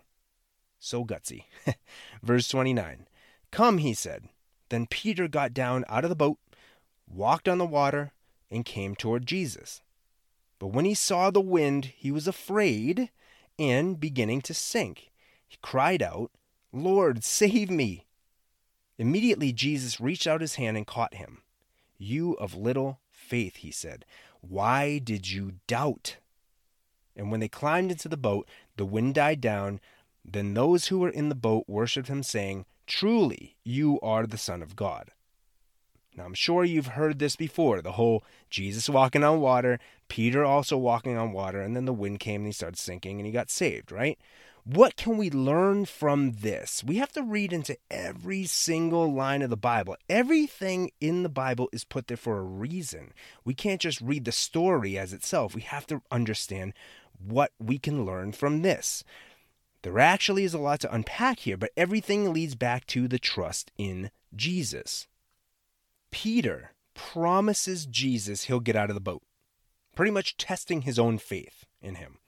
So 0.79 1.05
gutsy. 1.05 1.45
Verse 2.23 2.49
29 2.49 3.07
Come, 3.51 3.79
he 3.79 3.95
said. 3.95 4.29
Then 4.69 4.87
Peter 4.87 5.29
got 5.29 5.53
down 5.53 5.85
out 5.89 6.05
of 6.05 6.09
the 6.09 6.17
boat, 6.17 6.39
walked 7.07 7.47
on 7.47 7.59
the 7.59 7.67
water, 7.67 8.13
and 8.51 8.65
came 8.65 8.95
toward 8.95 9.27
Jesus. 9.27 9.83
But 10.59 10.69
when 10.69 10.85
he 10.85 10.95
saw 10.95 11.31
the 11.31 11.41
wind, 11.41 11.87
he 11.97 12.11
was 12.11 12.27
afraid 12.27 13.11
and 13.59 14.01
beginning 14.01 14.41
to 14.43 14.55
sink. 14.55 15.11
He 15.47 15.59
cried 15.61 16.03
out, 16.03 16.31
Lord, 16.73 17.23
save 17.25 17.71
me. 17.71 18.07
Immediately 18.97 19.53
Jesus 19.53 20.01
reached 20.01 20.27
out 20.27 20.41
his 20.41 20.55
hand 20.55 20.77
and 20.77 20.87
caught 20.87 21.15
him. 21.15 21.43
You 21.99 22.33
of 22.35 22.55
little 22.55 23.01
faith, 23.11 23.57
he 23.57 23.71
said, 23.71 24.05
why 24.43 24.99
did 24.99 25.31
you 25.31 25.55
doubt? 25.67 26.17
And 27.17 27.31
when 27.31 27.41
they 27.41 27.49
climbed 27.49 27.91
into 27.91 28.09
the 28.09 28.17
boat, 28.17 28.49
the 28.77 28.87
wind 28.87 29.15
died 29.15 29.41
down. 29.41 29.81
Then 30.25 30.55
those 30.55 30.87
who 30.87 30.99
were 30.99 31.11
in 31.11 31.29
the 31.29 31.35
boat 31.35 31.65
worshipped 31.67 32.09
him, 32.09 32.23
saying, 32.23 32.65
Truly, 32.87 33.57
you 33.65 34.01
are 34.01 34.27
the 34.27 34.39
Son 34.39 34.63
of 34.63 34.77
God. 34.77 35.11
Now, 36.17 36.25
I'm 36.25 36.35
sure 36.35 36.65
you've 36.65 36.89
heard 36.89 37.19
this 37.19 37.37
before 37.37 37.81
the 37.81 37.93
whole 37.93 38.23
Jesus 38.51 38.89
walking 38.89 39.25
on 39.25 39.41
water, 39.41 39.79
Peter 40.09 40.45
also 40.45 40.77
walking 40.77 41.17
on 41.17 41.33
water, 41.33 41.63
and 41.63 41.75
then 41.75 41.87
the 41.87 41.93
wind 41.93 42.21
came 42.21 42.43
and 42.43 42.47
he 42.49 42.53
started 42.53 42.79
sinking 42.79 43.19
and 43.19 43.27
he 43.27 43.33
got 43.33 43.51
saved, 43.51 43.91
right? 43.91 44.19
What 44.65 44.95
can 44.95 45.17
we 45.17 45.29
learn 45.29 45.87
from 45.87 46.33
this? 46.33 46.85
We 46.85 46.99
have 46.99 47.11
to 47.13 47.23
read 47.23 47.53
into 47.53 47.77
every 47.91 48.45
single 48.45 49.13
line 49.13 49.43
of 49.43 49.51
the 49.51 49.57
Bible. 49.57 49.97
Everything 50.09 50.93
in 51.01 51.25
the 51.25 51.29
Bible 51.29 51.69
is 51.73 51.83
put 51.83 52.07
there 52.07 52.17
for 52.17 52.39
a 52.39 52.45
reason. 52.45 53.13
We 53.45 53.55
can't 53.55 53.81
just 53.81 54.01
read 54.01 54.25
the 54.25 54.31
story 54.31 54.97
as 54.97 55.13
itself. 55.13 55.55
We 55.55 55.63
have 55.63 55.87
to 55.89 56.03
understand 56.13 56.75
what 57.25 57.53
we 57.59 57.79
can 57.79 58.05
learn 58.05 58.33
from 58.33 58.63
this. 58.63 59.05
There 59.83 59.99
actually 59.99 60.45
is 60.45 60.55
a 60.55 60.59
lot 60.59 60.81
to 60.81 60.95
unpack 60.95 61.41
here, 61.41 61.57
but 61.57 61.73
everything 61.77 62.33
leads 62.33 62.55
back 62.55 62.87
to 62.89 63.09
the 63.09 63.19
trust 63.19 63.73
in 63.77 64.11
Jesus. 64.35 65.09
Peter 66.11 66.73
promises 66.95 67.87
Jesus 67.87 68.45
he'll 68.45 68.61
get 68.61 68.77
out 68.77 68.91
of 68.91 68.95
the 68.95 69.01
boat, 69.01 69.23
pretty 69.97 70.13
much 70.13 70.37
testing 70.37 70.83
his 70.83 70.99
own 70.99 71.19
faith 71.19 71.65
in 71.81 71.97
him. 71.97 72.19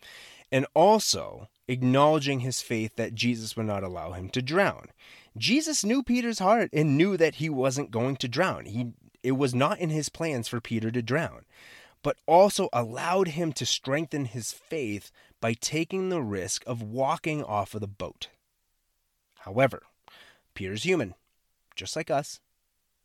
And 0.51 0.67
also, 0.75 1.49
acknowledging 1.69 2.41
his 2.41 2.61
faith 2.61 2.97
that 2.97 3.15
Jesus 3.15 3.57
would 3.57 3.67
not 3.67 3.83
allow 3.83 4.13
him 4.13 4.29
to 4.31 4.43
drown. 4.43 4.89
Jesus 5.37 5.85
knew 5.85 6.03
Peter's 6.03 6.39
heart 6.39 6.71
and 6.73 6.97
knew 6.97 7.17
that 7.17 7.37
he 7.37 7.49
wasn't 7.49 7.91
going 7.91 8.17
to 8.17 8.29
drown. 8.29 8.67
He 8.67 8.93
it 9.23 9.33
was 9.33 9.55
not 9.55 9.79
in 9.79 9.89
his 9.89 10.11
plans 10.11 10.49
for 10.49 10.61
Peter 10.61 10.91
to 10.91 11.01
drown, 11.01 11.47
but 12.05 12.19
also 12.27 12.69
allowed 12.71 13.29
him 13.29 13.51
to 13.51 13.65
strengthen 13.65 14.27
his 14.27 14.53
faith 14.53 15.11
by 15.41 15.55
taking 15.55 16.11
the 16.11 16.23
risk 16.23 16.63
of 16.67 16.83
walking 16.83 17.43
off 17.43 17.75
of 17.75 17.81
the 17.81 17.89
boat. 17.89 18.29
However, 19.41 19.83
Peter's 20.53 20.85
human, 20.85 21.15
just 21.75 21.97
like 21.97 22.11
us. 22.11 22.41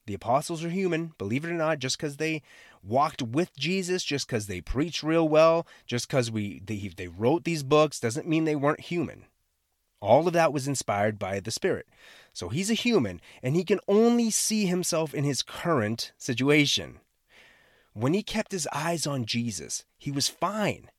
The 0.06 0.13
apostles 0.15 0.65
are 0.65 0.70
human, 0.70 1.13
believe 1.18 1.46
it 1.46 1.50
or 1.50 1.53
not, 1.53 1.79
just 1.79 1.98
because 1.98 2.18
they 2.18 2.41
walked 2.84 3.22
with 3.22 3.56
Jesus, 3.56 4.03
just 4.03 4.27
because 4.27 4.48
they 4.48 4.60
preached 4.60 5.01
real 5.01 5.29
well, 5.29 5.65
just 5.86 6.10
because 6.10 6.29
they, 6.32 6.91
they 6.98 7.08
wrote 7.08 7.46
these 7.46 7.63
books 7.63 8.01
doesn't 8.01 8.27
mean 8.27 8.44
they 8.44 8.56
weren't 8.56 8.82
human. 8.82 9.25
All 10.01 10.27
of 10.27 10.34
that 10.34 10.51
was 10.51 10.68
inspired 10.68 11.18
by 11.18 11.39
the 11.39 11.51
Spirit. 11.51 11.88
So 12.34 12.50
he's 12.50 12.70
a 12.70 12.74
human, 12.74 13.22
and 13.41 13.56
he 13.56 13.63
can 13.63 13.79
only 13.88 14.29
see 14.29 14.65
himself 14.65 15.13
in 15.13 15.24
his 15.24 15.41
current 15.41 16.12
situation. 16.18 17.00
When 17.93 18.13
he 18.13 18.24
kept 18.24 18.51
his 18.51 18.67
eyes 18.74 19.08
on 19.08 19.25
Jesus, 19.25 19.84
he 19.98 20.12
was 20.12 20.27
fine, 20.27 20.89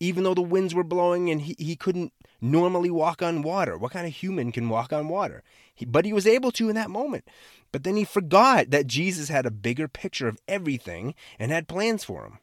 even 0.00 0.24
though 0.24 0.34
the 0.34 0.42
winds 0.42 0.74
were 0.74 0.84
blowing 0.84 1.30
and 1.30 1.42
he, 1.42 1.54
he 1.58 1.76
couldn't 1.76 2.12
normally 2.40 2.90
walk 2.90 3.22
on 3.22 3.42
water. 3.42 3.76
What 3.76 3.92
kind 3.92 4.06
of 4.06 4.14
human 4.14 4.52
can 4.52 4.68
walk 4.68 4.92
on 4.92 5.08
water? 5.08 5.42
He, 5.74 5.84
but 5.84 6.04
he 6.04 6.12
was 6.12 6.26
able 6.26 6.50
to 6.52 6.68
in 6.68 6.74
that 6.76 6.90
moment. 6.90 7.28
But 7.72 7.84
then 7.84 7.96
he 7.96 8.04
forgot 8.04 8.70
that 8.70 8.86
Jesus 8.86 9.28
had 9.28 9.46
a 9.46 9.50
bigger 9.50 9.88
picture 9.88 10.28
of 10.28 10.38
everything 10.48 11.14
and 11.38 11.52
had 11.52 11.68
plans 11.68 12.04
for 12.04 12.24
him. 12.24 12.38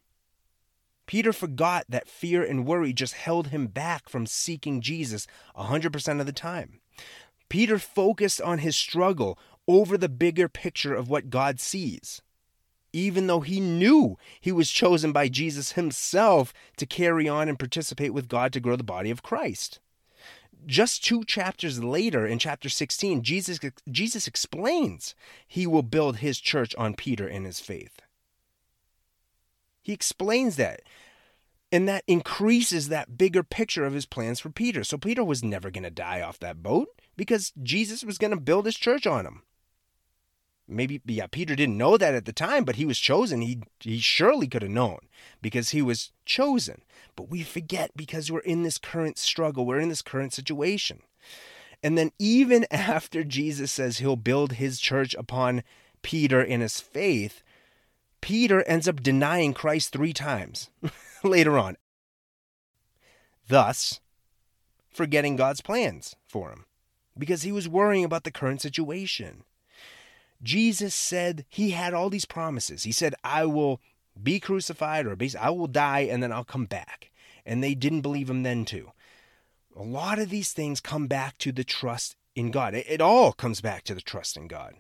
Peter 1.08 1.32
forgot 1.32 1.86
that 1.88 2.08
fear 2.08 2.44
and 2.44 2.66
worry 2.66 2.92
just 2.94 3.14
held 3.14 3.48
him 3.48 3.68
back 3.68 4.10
from 4.10 4.26
seeking 4.26 4.82
Jesus 4.82 5.28
100% 5.56 6.20
of 6.20 6.26
the 6.26 6.32
time. 6.32 6.80
Peter 7.50 7.78
focused 7.78 8.42
on 8.42 8.60
his 8.60 8.76
struggle 8.76 9.38
over 9.68 9.98
the 9.98 10.10
bigger 10.10 10.48
picture 10.48 10.96
of 10.96 11.10
what 11.10 11.30
God 11.30 11.60
sees, 11.60 12.22
even 12.96 13.28
though 13.28 13.42
he 13.42 13.60
knew 13.60 14.18
he 14.40 14.54
was 14.54 14.72
chosen 14.72 15.12
by 15.12 15.28
Jesus 15.28 15.74
himself 15.74 16.54
to 16.78 16.86
carry 16.86 17.28
on 17.28 17.50
and 17.50 17.60
participate 17.60 18.14
with 18.14 18.30
God 18.30 18.54
to 18.54 18.62
grow 18.62 18.78
the 18.78 18.86
body 18.86 19.12
of 19.12 19.22
Christ. 19.22 19.80
Just 20.66 21.04
two 21.04 21.26
chapters 21.26 21.84
later, 21.84 22.26
in 22.26 22.40
chapter 22.40 22.70
16, 22.70 23.22
Jesus, 23.22 23.60
Jesus 23.92 24.28
explains 24.28 25.14
he 25.46 25.68
will 25.68 25.84
build 25.84 26.18
his 26.18 26.40
church 26.40 26.74
on 26.76 26.94
Peter 26.94 27.28
and 27.28 27.46
his 27.46 27.60
faith. 27.60 28.02
He 29.84 29.92
explains 29.92 30.56
that. 30.56 30.82
And 31.74 31.90
that 31.90 32.06
increases 32.08 32.88
that 32.88 33.18
bigger 33.18 33.44
picture 33.44 33.86
of 33.86 33.94
his 33.94 34.06
plans 34.06 34.40
for 34.40 34.50
Peter. 34.50 34.86
So 34.86 34.98
Peter 34.98 35.24
was 35.24 35.44
never 35.44 35.70
going 35.70 35.84
to 35.84 35.90
die 35.90 36.22
off 36.22 36.40
that 36.40 36.64
boat 36.64 36.88
because 37.18 37.52
Jesus 37.62 38.06
was 38.06 38.18
going 38.18 38.32
to 38.32 38.40
build 38.40 38.66
his 38.66 38.78
church 38.78 39.06
on 39.06 39.26
him. 39.26 39.42
Maybe, 40.68 41.02
yeah, 41.06 41.28
Peter 41.28 41.56
didn't 41.56 41.78
know 41.78 41.98
that 41.98 42.16
at 42.16 42.26
the 42.26 42.34
time, 42.34 42.64
but 42.64 42.78
he 42.78 42.86
was 42.86 42.98
chosen. 42.98 43.42
He, 43.42 43.62
he 43.80 44.00
surely 44.00 44.48
could 44.48 44.64
have 44.64 44.72
known 44.72 45.00
because 45.42 45.70
he 45.70 45.82
was 45.82 46.12
chosen. 46.26 46.82
But 47.16 47.30
we 47.30 47.44
forget 47.44 47.92
because 47.96 48.32
we're 48.32 48.40
in 48.40 48.64
this 48.64 48.78
current 48.78 49.18
struggle, 49.18 49.66
we're 49.66 49.80
in 49.80 49.90
this 49.90 50.02
current 50.02 50.34
situation. 50.34 51.02
And 51.84 51.98
then, 51.98 52.12
even 52.18 52.66
after 52.72 53.24
Jesus 53.24 53.72
says 53.72 54.00
he'll 54.00 54.16
build 54.16 54.54
his 54.54 54.80
church 54.80 55.14
upon 55.16 55.64
Peter 56.02 56.42
in 56.42 56.62
his 56.62 56.80
faith, 56.80 57.44
Peter 58.22 58.64
ends 58.64 58.88
up 58.88 59.04
denying 59.04 59.54
Christ 59.54 59.94
three 59.94 60.14
times 60.14 60.72
later 61.24 61.60
on, 61.60 61.78
thus 63.48 64.00
forgetting 64.90 65.36
God's 65.36 65.62
plans 65.62 66.16
for 66.26 66.50
him 66.50 66.66
because 67.18 67.44
he 67.44 67.52
was 67.52 67.70
worrying 67.70 68.04
about 68.04 68.24
the 68.24 68.32
current 68.32 68.62
situation. 68.62 69.44
Jesus 70.44 70.94
said 70.94 71.46
he 71.50 71.72
had 71.72 71.94
all 71.94 72.10
these 72.10 72.26
promises. 72.26 72.84
He 72.84 72.92
said, 72.92 73.16
I 73.24 73.46
will 73.46 73.82
be 74.22 74.40
crucified, 74.40 75.06
or 75.06 75.18
I 75.40 75.50
will 75.50 75.68
die, 75.68 76.02
and 76.02 76.22
then 76.22 76.32
I'll 76.32 76.44
come 76.44 76.66
back. 76.66 77.12
And 77.46 77.64
they 77.64 77.76
didn't 77.76 78.02
believe 78.02 78.30
him 78.30 78.44
then, 78.44 78.66
too. 78.66 78.92
A 79.76 79.84
lot 79.84 80.20
of 80.20 80.30
these 80.30 80.54
things 80.54 80.80
come 80.80 81.08
back 81.08 81.38
to 81.40 81.52
the 81.52 81.64
trust 81.64 82.16
in 82.36 82.52
God. 82.52 82.74
It 82.74 83.02
all 83.02 83.34
comes 83.34 83.62
back 83.62 83.84
to 83.86 83.96
the 83.96 84.02
trust 84.02 84.38
in 84.38 84.48
God. 84.48 84.76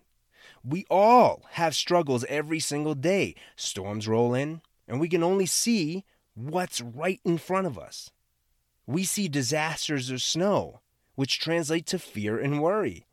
We 0.63 0.85
all 0.89 1.43
have 1.51 1.75
struggles 1.75 2.25
every 2.27 2.59
single 2.59 2.95
day. 2.95 3.35
Storms 3.55 4.07
roll 4.07 4.33
in, 4.33 4.61
and 4.87 4.99
we 4.99 5.09
can 5.09 5.23
only 5.23 5.45
see 5.45 6.05
what's 6.33 6.81
right 6.81 7.19
in 7.23 7.37
front 7.37 7.67
of 7.67 7.77
us. 7.77 8.09
We 8.87 9.03
see 9.03 9.27
disasters 9.27 10.11
or 10.11 10.19
snow, 10.19 10.81
which 11.15 11.39
translate 11.39 11.85
to 11.87 11.99
fear 11.99 12.39
and 12.39 12.61
worry. 12.61 13.05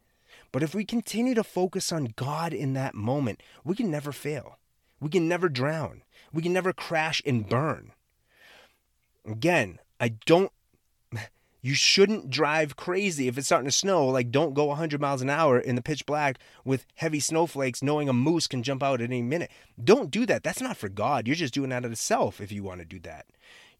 But 0.53 0.63
if 0.63 0.75
we 0.75 0.85
continue 0.85 1.35
to 1.35 1.43
focus 1.43 1.91
on 1.91 2.13
God 2.15 2.53
in 2.53 2.75
that 2.75 2.95
moment, 2.95 3.43
we 3.65 3.75
can 3.75 3.91
never 3.91 4.13
fail. 4.13 4.59
We 5.01 5.09
can 5.09 5.27
never 5.27 5.49
drown. 5.49 6.03
We 6.33 6.43
can 6.43 6.53
never 6.53 6.73
crash 6.73 7.23
and 7.27 7.49
burn. 7.49 7.93
Again, 9.27 9.79
I 9.99 10.11
don't 10.27 10.53
you 11.63 11.75
shouldn't 11.75 12.31
drive 12.31 12.77
crazy 12.77 13.29
if 13.29 13.39
it's 13.39 13.47
starting 13.47 13.69
to 13.69 13.73
snow. 13.73 14.07
Like, 14.07 14.31
don't 14.31 14.55
go 14.55 14.67
100 14.67 15.01
miles 15.01 15.23
an 15.23 15.31
hour 15.31 15.59
in 15.59 15.75
the 15.75 15.83
pitch 15.83 16.05
black 16.07 16.39
with 16.65 16.87
heavy 16.97 17.21
snowflakes, 17.21 17.83
knowing 17.83 18.09
a 18.09 18.13
moose 18.13 18.47
can 18.47 18.63
jump 18.63 18.83
out 18.83 19.01
at 19.01 19.11
any 19.11 19.23
minute. 19.23 19.51
Don't 19.83 20.11
do 20.11 20.27
that. 20.27 20.43
That's 20.43 20.61
not 20.61 20.77
for 20.77 20.89
God. 20.89 21.27
You're 21.27 21.37
just 21.37 21.55
doing 21.55 21.71
that 21.71 21.85
out 21.85 21.91
of 21.91 21.99
self 21.99 22.41
if 22.41 22.53
you 22.53 22.63
want 22.63 22.81
to 22.81 22.85
do 22.85 23.01
that. 23.01 23.27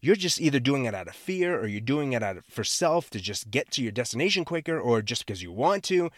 You're 0.01 0.15
just 0.15 0.41
either 0.41 0.59
doing 0.59 0.85
it 0.85 0.93
out 0.93 1.07
of 1.07 1.15
fear 1.15 1.57
or 1.57 1.67
you're 1.67 1.79
doing 1.79 2.11
it 2.11 2.23
out 2.23 2.37
of, 2.37 2.45
for 2.45 2.63
self 2.63 3.09
to 3.11 3.19
just 3.19 3.51
get 3.51 3.71
to 3.71 3.81
your 3.81 3.91
destination 3.91 4.43
quicker 4.43 4.77
or 4.79 5.01
just 5.01 5.25
because 5.25 5.41
you 5.41 5.51
want 5.51 5.83
to. 5.85 6.09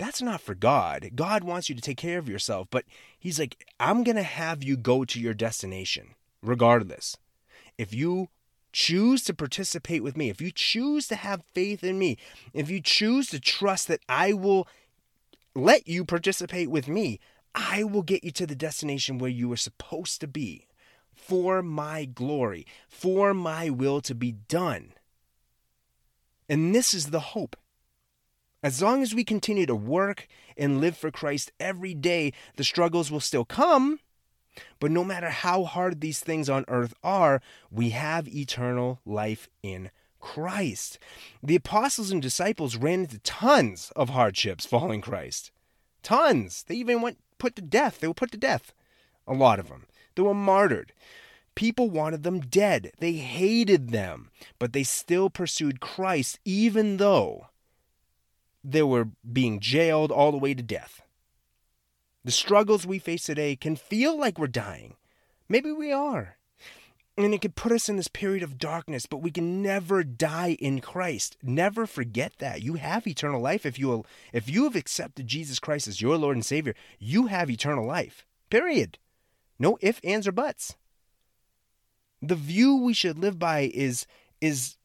That's 0.00 0.22
not 0.22 0.40
for 0.40 0.54
God. 0.54 1.10
God 1.14 1.44
wants 1.44 1.68
you 1.68 1.74
to 1.74 1.82
take 1.82 1.98
care 1.98 2.18
of 2.18 2.26
yourself, 2.26 2.68
but 2.70 2.86
He's 3.18 3.38
like, 3.38 3.66
I'm 3.78 4.02
going 4.02 4.16
to 4.16 4.22
have 4.22 4.64
you 4.64 4.78
go 4.78 5.04
to 5.04 5.20
your 5.20 5.34
destination 5.34 6.14
regardless. 6.42 7.18
If 7.76 7.92
you 7.92 8.28
choose 8.72 9.22
to 9.24 9.34
participate 9.34 10.02
with 10.02 10.16
me, 10.16 10.30
if 10.30 10.40
you 10.40 10.52
choose 10.52 11.06
to 11.08 11.16
have 11.16 11.44
faith 11.52 11.84
in 11.84 11.98
me, 11.98 12.16
if 12.54 12.70
you 12.70 12.80
choose 12.80 13.28
to 13.28 13.38
trust 13.38 13.88
that 13.88 14.00
I 14.08 14.32
will 14.32 14.66
let 15.54 15.86
you 15.86 16.06
participate 16.06 16.70
with 16.70 16.88
me, 16.88 17.20
I 17.54 17.84
will 17.84 18.00
get 18.00 18.24
you 18.24 18.30
to 18.30 18.46
the 18.46 18.54
destination 18.54 19.18
where 19.18 19.28
you 19.28 19.52
are 19.52 19.56
supposed 19.58 20.22
to 20.22 20.26
be 20.26 20.66
for 21.12 21.62
my 21.62 22.06
glory, 22.06 22.66
for 22.88 23.34
my 23.34 23.68
will 23.68 24.00
to 24.00 24.14
be 24.14 24.32
done. 24.32 24.94
And 26.48 26.74
this 26.74 26.94
is 26.94 27.10
the 27.10 27.20
hope. 27.20 27.54
As 28.62 28.82
long 28.82 29.02
as 29.02 29.14
we 29.14 29.24
continue 29.24 29.64
to 29.64 29.74
work 29.74 30.28
and 30.56 30.80
live 30.80 30.96
for 30.96 31.10
Christ 31.10 31.50
every 31.58 31.94
day, 31.94 32.32
the 32.56 32.64
struggles 32.64 33.10
will 33.10 33.20
still 33.20 33.46
come, 33.46 34.00
but 34.78 34.90
no 34.90 35.02
matter 35.02 35.30
how 35.30 35.64
hard 35.64 36.00
these 36.00 36.20
things 36.20 36.50
on 36.50 36.66
earth 36.68 36.92
are, 37.02 37.40
we 37.70 37.90
have 37.90 38.28
eternal 38.28 39.00
life 39.06 39.48
in 39.62 39.90
Christ. 40.20 40.98
The 41.42 41.56
apostles 41.56 42.10
and 42.10 42.20
disciples 42.20 42.76
ran 42.76 43.00
into 43.00 43.18
tons 43.20 43.92
of 43.96 44.10
hardships 44.10 44.66
following 44.66 45.00
Christ. 45.00 45.50
Tons. 46.02 46.64
They 46.66 46.74
even 46.76 47.00
went 47.00 47.18
put 47.38 47.56
to 47.56 47.62
death. 47.62 48.00
They 48.00 48.08
were 48.08 48.14
put 48.14 48.30
to 48.32 48.38
death. 48.38 48.74
A 49.26 49.32
lot 49.32 49.58
of 49.58 49.68
them. 49.68 49.86
They 50.14 50.22
were 50.22 50.34
martyred. 50.34 50.92
People 51.54 51.88
wanted 51.88 52.22
them 52.22 52.40
dead. 52.40 52.92
They 52.98 53.14
hated 53.14 53.90
them, 53.90 54.30
but 54.58 54.72
they 54.72 54.82
still 54.82 55.30
pursued 55.30 55.80
Christ 55.80 56.38
even 56.44 56.98
though 56.98 57.46
they 58.62 58.82
were 58.82 59.08
being 59.30 59.60
jailed 59.60 60.12
all 60.12 60.32
the 60.32 60.38
way 60.38 60.54
to 60.54 60.62
death. 60.62 61.02
The 62.24 62.30
struggles 62.30 62.86
we 62.86 62.98
face 62.98 63.24
today 63.24 63.56
can 63.56 63.76
feel 63.76 64.18
like 64.18 64.38
we're 64.38 64.46
dying. 64.46 64.96
Maybe 65.48 65.72
we 65.72 65.90
are. 65.92 66.36
And 67.16 67.34
it 67.34 67.42
could 67.42 67.54
put 67.54 67.72
us 67.72 67.88
in 67.88 67.96
this 67.96 68.08
period 68.08 68.42
of 68.42 68.58
darkness, 68.58 69.06
but 69.06 69.18
we 69.18 69.30
can 69.30 69.62
never 69.62 70.02
die 70.02 70.56
in 70.60 70.80
Christ. 70.80 71.36
Never 71.42 71.86
forget 71.86 72.34
that. 72.38 72.62
You 72.62 72.74
have 72.74 73.06
eternal 73.06 73.40
life 73.40 73.66
if 73.66 73.78
you 73.78 73.88
will, 73.88 74.06
if 74.32 74.48
you 74.48 74.64
have 74.64 74.76
accepted 74.76 75.26
Jesus 75.26 75.58
Christ 75.58 75.88
as 75.88 76.00
your 76.00 76.16
Lord 76.16 76.36
and 76.36 76.44
Savior, 76.44 76.74
you 76.98 77.26
have 77.26 77.50
eternal 77.50 77.86
life. 77.86 78.24
Period. 78.48 78.98
No 79.58 79.76
ifs, 79.80 80.00
ands, 80.04 80.26
or 80.26 80.32
buts. 80.32 80.76
The 82.22 82.36
view 82.36 82.76
we 82.76 82.94
should 82.94 83.18
live 83.18 83.38
by 83.38 83.70
is 83.72 84.06
is 84.40 84.76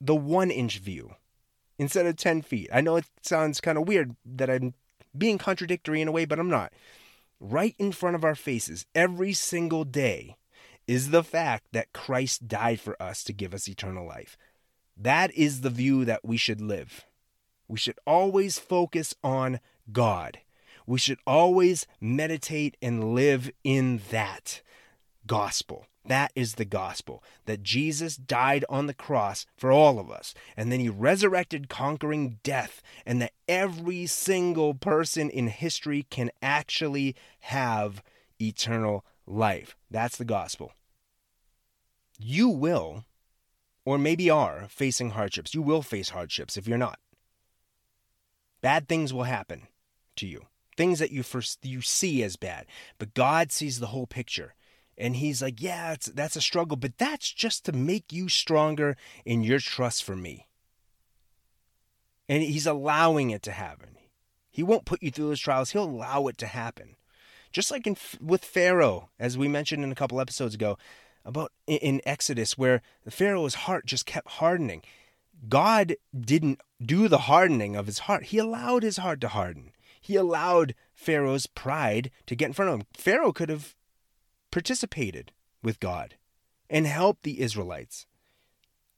the 0.00 0.14
one 0.14 0.50
inch 0.50 0.78
view 0.78 1.14
instead 1.78 2.06
of 2.06 2.16
10 2.16 2.42
feet. 2.42 2.68
I 2.72 2.80
know 2.80 2.96
it 2.96 3.06
sounds 3.22 3.60
kind 3.60 3.78
of 3.78 3.88
weird 3.88 4.16
that 4.24 4.50
I'm 4.50 4.74
being 5.16 5.38
contradictory 5.38 6.00
in 6.00 6.08
a 6.08 6.12
way, 6.12 6.24
but 6.24 6.38
I'm 6.38 6.50
not. 6.50 6.72
Right 7.40 7.74
in 7.78 7.92
front 7.92 8.16
of 8.16 8.24
our 8.24 8.34
faces 8.34 8.86
every 8.94 9.32
single 9.32 9.84
day 9.84 10.36
is 10.86 11.10
the 11.10 11.24
fact 11.24 11.66
that 11.72 11.92
Christ 11.92 12.48
died 12.48 12.80
for 12.80 13.00
us 13.02 13.24
to 13.24 13.32
give 13.32 13.54
us 13.54 13.68
eternal 13.68 14.06
life. 14.06 14.36
That 14.96 15.32
is 15.34 15.60
the 15.60 15.70
view 15.70 16.04
that 16.04 16.24
we 16.24 16.36
should 16.36 16.60
live. 16.60 17.04
We 17.66 17.78
should 17.78 17.98
always 18.06 18.58
focus 18.58 19.14
on 19.24 19.60
God. 19.90 20.38
We 20.86 20.98
should 20.98 21.18
always 21.26 21.86
meditate 22.00 22.76
and 22.82 23.14
live 23.14 23.50
in 23.64 24.02
that 24.10 24.60
gospel. 25.26 25.86
That 26.06 26.32
is 26.34 26.54
the 26.54 26.66
gospel 26.66 27.24
that 27.46 27.62
Jesus 27.62 28.16
died 28.16 28.64
on 28.68 28.86
the 28.86 28.94
cross 28.94 29.46
for 29.56 29.72
all 29.72 29.98
of 29.98 30.10
us, 30.10 30.34
and 30.56 30.70
then 30.70 30.80
he 30.80 30.88
resurrected, 30.88 31.68
conquering 31.68 32.38
death, 32.42 32.82
and 33.06 33.22
that 33.22 33.32
every 33.48 34.06
single 34.06 34.74
person 34.74 35.30
in 35.30 35.48
history 35.48 36.06
can 36.10 36.30
actually 36.42 37.16
have 37.40 38.02
eternal 38.40 39.04
life. 39.26 39.76
That's 39.90 40.18
the 40.18 40.26
gospel. 40.26 40.72
You 42.18 42.48
will, 42.50 43.04
or 43.84 43.96
maybe 43.96 44.28
are, 44.28 44.66
facing 44.68 45.10
hardships. 45.10 45.54
You 45.54 45.62
will 45.62 45.82
face 45.82 46.10
hardships 46.10 46.56
if 46.56 46.68
you're 46.68 46.76
not. 46.76 46.98
Bad 48.60 48.88
things 48.88 49.12
will 49.12 49.24
happen 49.24 49.68
to 50.16 50.26
you. 50.26 50.46
Things 50.76 50.98
that 50.98 51.12
you 51.12 51.22
first 51.22 51.64
you 51.64 51.80
see 51.80 52.22
as 52.22 52.36
bad, 52.36 52.66
but 52.98 53.14
God 53.14 53.52
sees 53.52 53.78
the 53.78 53.88
whole 53.88 54.06
picture. 54.06 54.54
And 54.96 55.16
he's 55.16 55.42
like, 55.42 55.60
"Yeah, 55.60 55.96
that's 56.14 56.36
a 56.36 56.40
struggle, 56.40 56.76
but 56.76 56.98
that's 56.98 57.32
just 57.32 57.64
to 57.64 57.72
make 57.72 58.12
you 58.12 58.28
stronger 58.28 58.96
in 59.24 59.42
your 59.42 59.58
trust 59.58 60.04
for 60.04 60.16
me." 60.16 60.46
And 62.28 62.42
he's 62.42 62.66
allowing 62.66 63.30
it 63.30 63.42
to 63.42 63.52
happen. 63.52 63.96
He 64.50 64.62
won't 64.62 64.84
put 64.86 65.02
you 65.02 65.10
through 65.10 65.28
those 65.28 65.40
trials. 65.40 65.70
He'll 65.70 65.84
allow 65.84 66.26
it 66.28 66.38
to 66.38 66.46
happen. 66.46 66.96
Just 67.50 67.70
like 67.70 67.86
in, 67.86 67.96
with 68.20 68.44
Pharaoh, 68.44 69.10
as 69.18 69.36
we 69.36 69.48
mentioned 69.48 69.84
in 69.84 69.92
a 69.92 69.96
couple 69.96 70.20
episodes 70.20 70.54
ago, 70.54 70.78
about 71.24 71.52
in 71.66 72.00
Exodus, 72.04 72.58
where 72.58 72.82
Pharaoh's 73.08 73.54
heart 73.54 73.86
just 73.86 74.06
kept 74.06 74.28
hardening. 74.28 74.82
God 75.48 75.96
didn't 76.18 76.60
do 76.80 77.08
the 77.08 77.18
hardening 77.18 77.76
of 77.76 77.86
his 77.86 78.00
heart. 78.00 78.26
He 78.26 78.38
allowed 78.38 78.82
his 78.82 78.98
heart 78.98 79.20
to 79.22 79.28
harden. 79.28 79.72
He 80.00 80.16
allowed 80.16 80.74
Pharaoh's 80.94 81.46
pride 81.46 82.10
to 82.26 82.36
get 82.36 82.46
in 82.46 82.52
front 82.52 82.70
of 82.70 82.80
him. 82.80 82.86
Pharaoh 82.94 83.32
could 83.32 83.48
have 83.48 83.74
participated 84.54 85.32
with 85.64 85.80
God 85.80 86.14
and 86.70 86.86
helped 86.86 87.24
the 87.24 87.40
Israelites 87.40 88.06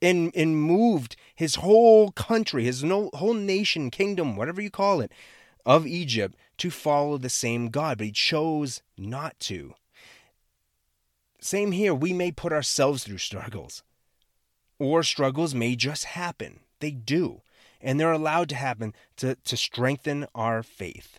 and, 0.03 0.31
and 0.37 0.55
moved 0.55 1.17
his 1.35 1.55
whole 1.55 2.11
country, 2.11 2.65
his 2.65 2.85
no, 2.85 3.09
whole 3.15 3.33
nation, 3.33 3.91
kingdom, 3.91 4.37
whatever 4.37 4.61
you 4.61 4.71
call 4.71 5.01
it, 5.01 5.11
of 5.65 5.87
Egypt 5.87 6.37
to 6.59 6.71
follow 6.71 7.17
the 7.17 7.31
same 7.31 7.71
God, 7.71 7.97
but 7.97 8.05
he 8.05 8.13
chose 8.13 8.83
not 8.99 9.41
to. 9.41 9.73
Same 11.41 11.73
here, 11.73 11.95
we 11.95 12.13
may 12.13 12.31
put 12.31 12.53
ourselves 12.53 13.05
through 13.05 13.17
struggles, 13.17 13.83
or 14.79 15.03
struggles 15.03 15.55
may 15.55 15.75
just 15.75 16.05
happen. 16.05 16.61
They 16.81 16.91
do, 16.91 17.41
and 17.81 17.99
they're 17.99 18.13
allowed 18.13 18.51
to 18.51 18.57
happen 18.57 18.93
to, 19.17 19.37
to 19.37 19.57
strengthen 19.57 20.27
our 20.35 20.63
faith. 20.63 21.19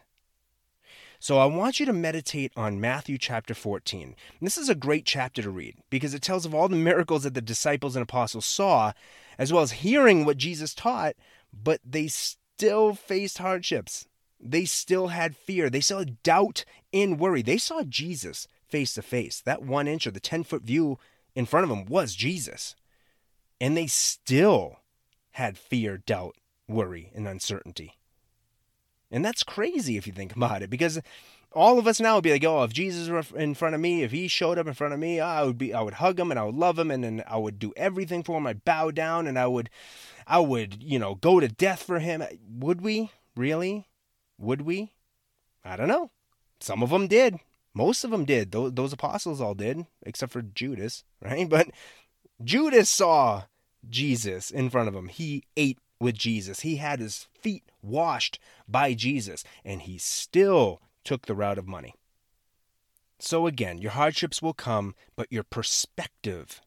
So 1.20 1.40
I 1.40 1.46
want 1.46 1.80
you 1.80 1.86
to 1.88 1.94
meditate 1.94 2.52
on 2.56 2.80
Matthew 2.80 3.18
chapter 3.18 3.56
14. 3.56 4.16
This 4.42 4.58
is 4.58 4.70
a 4.70 4.76
great 4.76 5.06
chapter 5.06 5.42
to 5.42 5.50
read 5.50 5.78
because 5.90 6.14
it 6.14 6.22
tells 6.22 6.46
of 6.46 6.54
all 6.54 6.70
the 6.70 6.76
miracles 6.76 7.24
that 7.24 7.34
the 7.34 7.42
disciples 7.42 7.96
and 7.96 8.04
apostles 8.04 8.46
saw, 8.46 8.94
as 9.38 9.52
well 9.52 9.64
as 9.64 9.72
hearing 9.72 10.26
what 10.26 10.38
Jesus 10.38 10.76
taught, 10.76 11.16
but 11.52 11.82
they 11.84 12.08
still 12.08 12.94
faced 12.94 13.40
hardships. 13.40 14.08
They 14.40 14.66
still 14.66 15.08
had 15.08 15.36
fear. 15.36 15.70
They 15.72 15.82
had 15.82 16.22
doubt 16.22 16.66
and 16.94 17.20
worry. 17.20 17.42
They 17.42 17.58
saw 17.58 17.82
Jesus 17.82 18.48
face 18.68 18.94
to 18.94 19.02
face. 19.02 19.42
That 19.42 19.64
one 19.64 19.88
inch 19.88 20.06
or 20.06 20.12
the 20.12 20.20
10 20.20 20.44
foot 20.44 20.62
view 20.62 21.00
in 21.36 21.48
front 21.48 21.64
of 21.64 21.70
them 21.70 21.86
was 21.86 22.14
Jesus. 22.14 22.76
And 23.60 23.76
they 23.76 23.88
still 23.88 24.82
had 25.32 25.58
fear, 25.58 25.98
doubt, 25.98 26.36
worry, 26.68 27.12
and 27.16 27.28
uncertainty. 27.28 27.94
And 29.12 29.24
that's 29.24 29.44
crazy 29.44 29.98
if 29.98 30.06
you 30.06 30.14
think 30.14 30.36
about 30.36 30.62
it, 30.62 30.70
because 30.70 31.00
all 31.54 31.80
of 31.80 31.88
us 31.88 32.00
now 32.00 32.16
would 32.16 32.24
be 32.24 32.32
like, 32.32 32.44
oh, 32.44 32.64
if 32.64 32.74
Jesus 32.74 33.10
were 33.10 33.24
in 33.40 33.56
front 33.56 33.74
of 33.74 33.82
me, 33.82 34.04
if 34.04 34.12
he 34.12 34.28
showed 34.28 34.58
up 34.58 34.68
in 34.68 34.74
front 34.74 34.94
of 34.94 35.00
me, 35.00 35.20
I 35.20 35.44
would 35.44 35.58
be, 35.58 35.74
I 35.74 35.82
would 35.82 35.96
hug 35.96 36.20
him 36.20 36.30
and 36.30 36.40
I 36.40 36.44
would 36.44 36.56
love 36.56 36.78
him 36.78 36.92
and 36.92 37.04
then 37.04 37.24
I 37.28 37.38
would 37.38 37.58
do 37.58 37.74
everything 37.78 38.24
for 38.24 38.38
him. 38.38 38.48
I'd 38.48 38.66
bow 38.66 38.92
down 38.92 39.28
and 39.28 39.40
I 39.40 39.48
would, 39.48 39.70
I 40.26 40.40
would, 40.40 40.84
you 40.84 41.00
know, 41.00 41.16
go 41.16 41.40
to 41.40 41.48
death 41.48 41.84
for 41.84 42.00
him. 42.00 42.24
Would 42.60 42.82
we 42.82 43.12
really? 43.36 43.88
Would 44.38 44.62
we? 44.62 44.94
I 45.64 45.76
don't 45.78 45.88
know. 45.88 46.12
Some 46.60 46.84
of 46.84 46.90
them 46.90 47.08
did. 47.08 47.40
Most 47.74 48.04
of 48.04 48.12
them 48.12 48.26
did. 48.26 48.52
Those, 48.52 48.74
those 48.74 48.94
apostles 48.94 49.40
all 49.40 49.54
did, 49.54 49.86
except 50.04 50.32
for 50.32 50.42
Judas, 50.42 51.04
right? 51.22 51.48
But 51.48 51.70
Judas 52.44 52.90
saw 52.90 53.44
Jesus 53.90 54.52
in 54.52 54.70
front 54.70 54.90
of 54.90 54.96
him. 54.96 55.08
He 55.08 55.44
ate 55.56 55.80
with 56.00 56.16
Jesus. 56.16 56.62
He 56.62 56.78
had 56.78 57.00
his 57.00 57.28
feet 57.40 57.64
washed 57.82 58.40
by 58.68 58.94
Jesus, 58.94 59.44
and 59.64 59.82
he 59.82 59.98
still 59.98 60.82
took 61.04 61.26
the 61.26 61.36
route 61.36 61.58
of 61.58 61.68
money. 61.68 61.96
So 63.20 63.48
again, 63.48 63.80
your 63.80 63.92
hardships 63.92 64.42
will 64.42 64.54
come, 64.54 64.94
but 65.16 65.32
your 65.32 65.44
perspective 65.44 66.62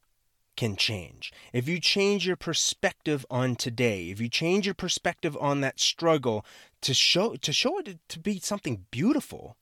can 0.57 0.77
change. 0.77 1.33
If 1.53 1.69
you 1.69 1.81
change 1.81 2.27
your 2.27 2.37
perspective 2.37 3.25
on 3.31 3.57
today, 3.57 4.11
if 4.11 4.21
you 4.21 4.29
change 4.29 4.67
your 4.67 4.75
perspective 4.75 5.37
on 5.41 5.61
that 5.61 5.81
struggle 5.81 6.45
to 6.83 6.93
show 6.93 7.37
to 7.37 7.53
show 7.53 7.79
it 7.79 7.99
to 8.09 8.19
be 8.19 8.41
something 8.41 8.85
beautiful, 8.91 9.57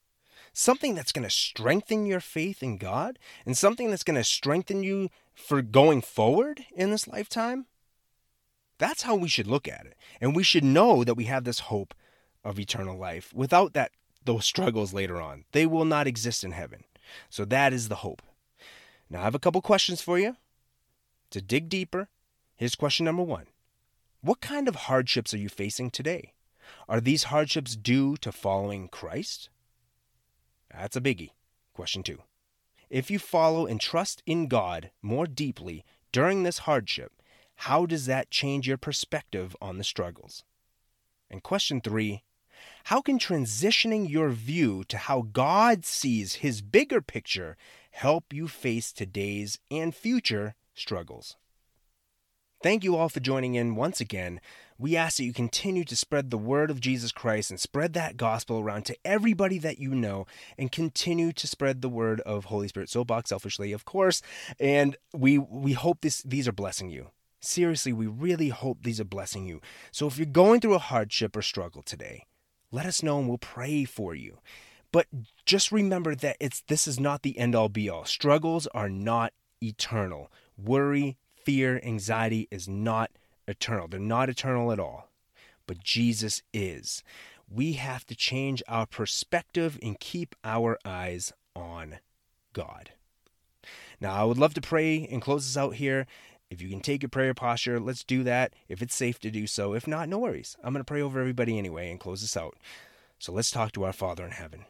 something 0.52 0.94
that's 0.94 1.12
going 1.12 1.22
to 1.22 1.30
strengthen 1.30 2.06
your 2.06 2.20
faith 2.20 2.62
in 2.62 2.78
God 2.78 3.18
and 3.46 3.56
something 3.56 3.90
that's 3.90 4.02
going 4.02 4.16
to 4.16 4.24
strengthen 4.24 4.82
you 4.82 5.10
for 5.34 5.62
going 5.62 6.00
forward 6.00 6.64
in 6.74 6.90
this 6.90 7.06
lifetime, 7.06 7.66
that's 8.78 9.02
how 9.02 9.14
we 9.14 9.28
should 9.28 9.46
look 9.46 9.68
at 9.68 9.86
it. 9.86 9.96
And 10.20 10.34
we 10.34 10.42
should 10.42 10.64
know 10.64 11.04
that 11.04 11.14
we 11.14 11.24
have 11.24 11.44
this 11.44 11.60
hope 11.60 11.94
of 12.44 12.58
eternal 12.58 12.96
life 12.96 13.32
without 13.34 13.74
that 13.74 13.92
those 14.24 14.44
struggles 14.44 14.92
later 14.92 15.20
on. 15.20 15.44
They 15.52 15.66
will 15.66 15.84
not 15.84 16.06
exist 16.06 16.44
in 16.44 16.52
heaven. 16.52 16.84
So 17.30 17.44
that 17.46 17.72
is 17.72 17.88
the 17.88 17.96
hope. 17.96 18.22
Now 19.10 19.20
I 19.20 19.24
have 19.24 19.34
a 19.34 19.40
couple 19.40 19.60
questions 19.62 20.00
for 20.00 20.18
you 20.18 20.36
to 21.30 21.42
dig 21.42 21.68
deeper, 21.68 22.08
here's 22.56 22.74
question 22.74 23.04
number 23.04 23.22
one 23.22 23.46
What 24.20 24.40
kind 24.40 24.68
of 24.68 24.74
hardships 24.74 25.34
are 25.34 25.38
you 25.38 25.48
facing 25.48 25.90
today? 25.90 26.34
Are 26.88 27.00
these 27.00 27.24
hardships 27.24 27.76
due 27.76 28.16
to 28.18 28.32
following 28.32 28.88
Christ? 28.88 29.48
That's 30.72 30.96
a 30.96 31.00
biggie. 31.00 31.30
Question 31.74 32.02
two 32.02 32.18
If 32.90 33.10
you 33.10 33.18
follow 33.18 33.66
and 33.66 33.80
trust 33.80 34.22
in 34.26 34.48
God 34.48 34.90
more 35.02 35.26
deeply 35.26 35.84
during 36.12 36.42
this 36.42 36.58
hardship, 36.58 37.12
how 37.62 37.86
does 37.86 38.06
that 38.06 38.30
change 38.30 38.68
your 38.68 38.78
perspective 38.78 39.56
on 39.60 39.78
the 39.78 39.84
struggles? 39.84 40.44
And 41.30 41.42
question 41.42 41.80
three 41.80 42.22
How 42.84 43.00
can 43.00 43.18
transitioning 43.18 44.08
your 44.08 44.30
view 44.30 44.84
to 44.84 44.96
how 44.96 45.22
God 45.32 45.84
sees 45.84 46.36
his 46.36 46.62
bigger 46.62 47.00
picture 47.00 47.56
help 47.98 48.32
you 48.32 48.46
face 48.46 48.92
today's 48.92 49.58
and 49.72 49.92
future 49.92 50.54
struggles. 50.72 51.36
Thank 52.62 52.84
you 52.84 52.96
all 52.96 53.08
for 53.08 53.18
joining 53.18 53.56
in 53.56 53.74
once 53.74 54.00
again. 54.00 54.40
We 54.78 54.96
ask 54.96 55.16
that 55.16 55.24
you 55.24 55.32
continue 55.32 55.84
to 55.84 55.96
spread 55.96 56.30
the 56.30 56.38
word 56.38 56.70
of 56.70 56.80
Jesus 56.80 57.10
Christ 57.10 57.50
and 57.50 57.58
spread 57.58 57.94
that 57.94 58.16
gospel 58.16 58.60
around 58.60 58.84
to 58.86 58.96
everybody 59.04 59.58
that 59.58 59.78
you 59.78 59.94
know 59.94 60.26
and 60.56 60.70
continue 60.70 61.32
to 61.32 61.46
spread 61.48 61.82
the 61.82 61.88
word 61.88 62.20
of 62.20 62.46
Holy 62.46 62.68
Spirit 62.68 62.88
Soapbox 62.88 63.30
selfishly, 63.30 63.72
of 63.72 63.84
course. 63.84 64.22
And 64.60 64.96
we 65.12 65.38
we 65.38 65.72
hope 65.72 66.00
this 66.00 66.22
these 66.22 66.46
are 66.46 66.52
blessing 66.52 66.90
you. 66.90 67.10
Seriously, 67.40 67.92
we 67.92 68.06
really 68.06 68.48
hope 68.48 68.78
these 68.82 69.00
are 69.00 69.04
blessing 69.04 69.46
you. 69.46 69.60
So 69.92 70.06
if 70.06 70.18
you're 70.18 70.26
going 70.26 70.60
through 70.60 70.74
a 70.74 70.78
hardship 70.78 71.36
or 71.36 71.42
struggle 71.42 71.82
today, 71.82 72.26
let 72.70 72.86
us 72.86 73.02
know 73.02 73.18
and 73.18 73.28
we'll 73.28 73.38
pray 73.38 73.84
for 73.84 74.14
you. 74.14 74.38
But 74.90 75.06
just 75.44 75.70
remember 75.70 76.14
that 76.14 76.36
it's 76.40 76.62
this 76.62 76.86
is 76.88 76.98
not 76.98 77.22
the 77.22 77.38
end 77.38 77.54
all 77.54 77.68
be 77.68 77.88
all. 77.88 78.04
Struggles 78.04 78.66
are 78.68 78.88
not 78.88 79.32
eternal. 79.62 80.32
Worry, 80.56 81.16
fear, 81.44 81.80
anxiety 81.84 82.48
is 82.50 82.68
not 82.68 83.10
eternal. 83.46 83.88
They're 83.88 84.00
not 84.00 84.28
eternal 84.28 84.72
at 84.72 84.80
all. 84.80 85.10
But 85.66 85.84
Jesus 85.84 86.42
is. 86.52 87.02
We 87.50 87.74
have 87.74 88.04
to 88.06 88.14
change 88.14 88.62
our 88.68 88.86
perspective 88.86 89.78
and 89.82 90.00
keep 90.00 90.34
our 90.44 90.78
eyes 90.84 91.32
on 91.54 91.98
God. 92.52 92.90
Now, 94.00 94.14
I 94.14 94.24
would 94.24 94.38
love 94.38 94.54
to 94.54 94.60
pray 94.60 95.06
and 95.10 95.22
close 95.22 95.46
this 95.46 95.56
out 95.56 95.74
here. 95.74 96.06
If 96.50 96.62
you 96.62 96.68
can 96.68 96.80
take 96.80 97.04
a 97.04 97.08
prayer 97.08 97.34
posture, 97.34 97.78
let's 97.78 98.04
do 98.04 98.22
that. 98.24 98.54
If 98.68 98.80
it's 98.80 98.94
safe 98.94 99.18
to 99.20 99.30
do 99.30 99.46
so. 99.46 99.74
If 99.74 99.86
not, 99.86 100.08
no 100.08 100.18
worries. 100.18 100.56
I'm 100.64 100.72
going 100.72 100.80
to 100.80 100.88
pray 100.88 101.02
over 101.02 101.20
everybody 101.20 101.58
anyway 101.58 101.90
and 101.90 102.00
close 102.00 102.22
this 102.22 102.36
out. 102.36 102.56
So 103.18 103.32
let's 103.32 103.50
talk 103.50 103.72
to 103.72 103.84
our 103.84 103.92
Father 103.92 104.24
in 104.24 104.30
heaven. 104.30 104.64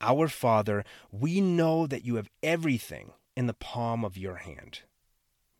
Our 0.00 0.28
Father, 0.28 0.84
we 1.10 1.40
know 1.40 1.86
that 1.86 2.04
you 2.04 2.16
have 2.16 2.28
everything 2.42 3.12
in 3.36 3.46
the 3.46 3.54
palm 3.54 4.04
of 4.04 4.18
your 4.18 4.36
hand. 4.36 4.80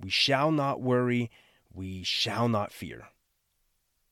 We 0.00 0.11
shall 0.11 0.50
not 0.50 0.83
worry, 0.83 1.31
we 1.72 2.02
shall 2.02 2.48
not 2.48 2.72
fear. 2.72 3.09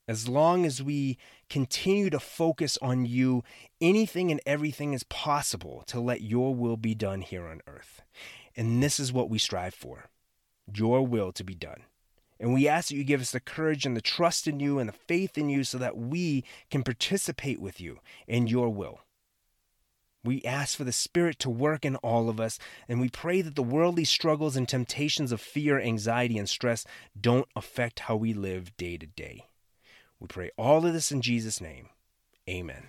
As 0.08 0.28
long 0.28 0.64
as 0.64 0.82
we 0.82 1.18
continue 1.48 2.10
to 2.10 2.18
focus 2.18 2.78
on 2.80 3.06
you, 3.06 3.42
anything 3.80 4.30
and 4.30 4.40
everything 4.46 4.92
is 4.92 5.02
possible 5.04 5.84
to 5.88 6.00
let 6.00 6.22
your 6.22 6.54
will 6.54 6.76
be 6.76 6.94
done 6.94 7.20
here 7.20 7.46
on 7.46 7.60
earth. 7.66 8.02
And 8.56 8.82
this 8.82 8.98
is 8.98 9.12
what 9.12 9.28
we 9.28 9.38
strive 9.38 9.74
for 9.74 10.06
your 10.78 11.06
will 11.06 11.32
to 11.32 11.44
be 11.44 11.54
done. 11.54 11.84
And 12.38 12.54
we 12.54 12.66
ask 12.66 12.88
that 12.88 12.96
you 12.96 13.04
give 13.04 13.20
us 13.20 13.32
the 13.32 13.40
courage 13.40 13.84
and 13.84 13.94
the 13.96 14.00
trust 14.00 14.46
in 14.46 14.60
you 14.60 14.78
and 14.78 14.88
the 14.88 14.94
faith 14.94 15.36
in 15.36 15.50
you 15.50 15.62
so 15.62 15.76
that 15.78 15.96
we 15.96 16.44
can 16.70 16.82
participate 16.82 17.60
with 17.60 17.80
you 17.80 17.98
in 18.26 18.46
your 18.46 18.70
will. 18.70 19.00
We 20.24 20.42
ask 20.42 20.76
for 20.76 20.84
the 20.84 20.92
Spirit 20.92 21.38
to 21.40 21.50
work 21.50 21.84
in 21.84 21.96
all 21.96 22.28
of 22.28 22.40
us, 22.40 22.58
and 22.88 23.00
we 23.00 23.08
pray 23.08 23.40
that 23.40 23.56
the 23.56 23.62
worldly 23.62 24.04
struggles 24.04 24.54
and 24.54 24.68
temptations 24.68 25.32
of 25.32 25.40
fear, 25.40 25.80
anxiety, 25.80 26.36
and 26.36 26.48
stress 26.48 26.84
don't 27.18 27.48
affect 27.56 28.00
how 28.00 28.16
we 28.16 28.34
live 28.34 28.76
day 28.76 28.98
to 28.98 29.06
day. 29.06 29.46
We 30.18 30.26
pray 30.26 30.50
all 30.58 30.84
of 30.84 30.92
this 30.92 31.10
in 31.10 31.22
Jesus' 31.22 31.60
name. 31.60 31.88
Amen. 32.48 32.88